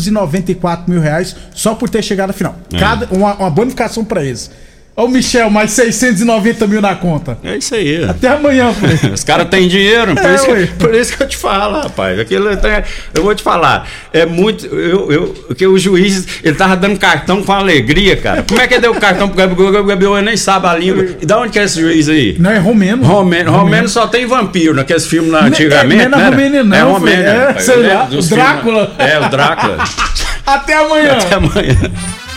694 0.00 0.90
mil 0.90 1.00
reais 1.00 1.34
só 1.54 1.74
por 1.74 1.88
ter 1.88 2.02
chegado 2.02 2.30
à 2.30 2.32
final. 2.32 2.56
É. 2.72 2.78
Cada, 2.78 3.08
uma, 3.10 3.34
uma 3.34 3.50
bonificação 3.50 4.04
pra 4.04 4.24
eles. 4.24 4.50
Ô 4.94 5.08
Michel, 5.08 5.48
mais 5.48 5.70
690 5.70 6.66
mil 6.66 6.82
na 6.82 6.94
conta. 6.94 7.38
É 7.42 7.56
isso 7.56 7.74
aí. 7.74 8.04
Até 8.04 8.28
amanhã, 8.28 8.70
Frei. 8.74 8.98
Os 9.10 9.24
caras 9.24 9.48
têm 9.48 9.66
dinheiro, 9.66 10.14
por, 10.14 10.24
É, 10.26 10.34
isso 10.34 10.44
que, 10.46 10.66
por 10.78 10.94
isso 10.94 11.16
que 11.16 11.22
eu 11.22 11.28
te 11.28 11.36
falo, 11.38 11.80
rapaz. 11.80 12.20
Aquilo 12.20 12.50
é- 12.50 12.84
eu 13.14 13.22
vou 13.22 13.34
te 13.34 13.42
falar. 13.42 13.88
É 14.12 14.26
muito. 14.26 14.66
Eu, 14.66 15.10
eu, 15.10 15.54
que 15.56 15.66
o 15.66 15.78
juiz, 15.78 16.26
ele 16.44 16.54
tava 16.54 16.76
dando 16.76 16.98
cartão 16.98 17.42
com 17.42 17.52
alegria, 17.52 18.16
cara. 18.18 18.42
Como 18.46 18.60
é 18.60 18.66
que 18.66 18.74
ele 18.74 18.82
deu 18.82 18.92
o 18.92 19.00
cartão 19.00 19.28
pro 19.30 19.36
Gabriel? 19.38 19.80
O 19.80 19.84
Gabriel 19.86 20.16
nem 20.20 20.36
sabe 20.36 20.66
a 20.66 20.74
língua. 20.74 21.06
E 21.22 21.24
da 21.24 21.38
onde 21.40 21.52
que 21.52 21.58
é 21.58 21.64
esse 21.64 21.80
juiz 21.80 22.10
aí? 22.10 22.36
Não 22.38 22.50
é 22.50 22.58
romeno. 22.58 23.02
Romeno, 23.02 23.50
romeno 23.50 23.88
só 23.88 24.06
tem 24.06 24.26
vampiro 24.26 24.74
naqueles 24.74 25.06
filmes 25.06 25.32
lá 25.32 25.44
antigamente. 25.46 26.06
não 26.06 26.18
é 26.18 26.22
né? 26.22 26.28
romeno, 26.28 26.64
não, 26.64 26.76
É 26.76 26.82
romeno. 26.82 27.22
Frei. 27.22 27.34
É, 27.34 27.60
sei 27.60 27.76
lá, 27.94 28.08
o 28.12 28.22
Drácula. 28.22 28.86
filmes- 28.94 29.12
É, 29.14 29.18
o 29.18 29.28
Drácula. 29.30 29.78
Até 30.44 30.74
amanhã. 30.74 31.12
Até 31.18 31.34
amanhã. 31.36 31.76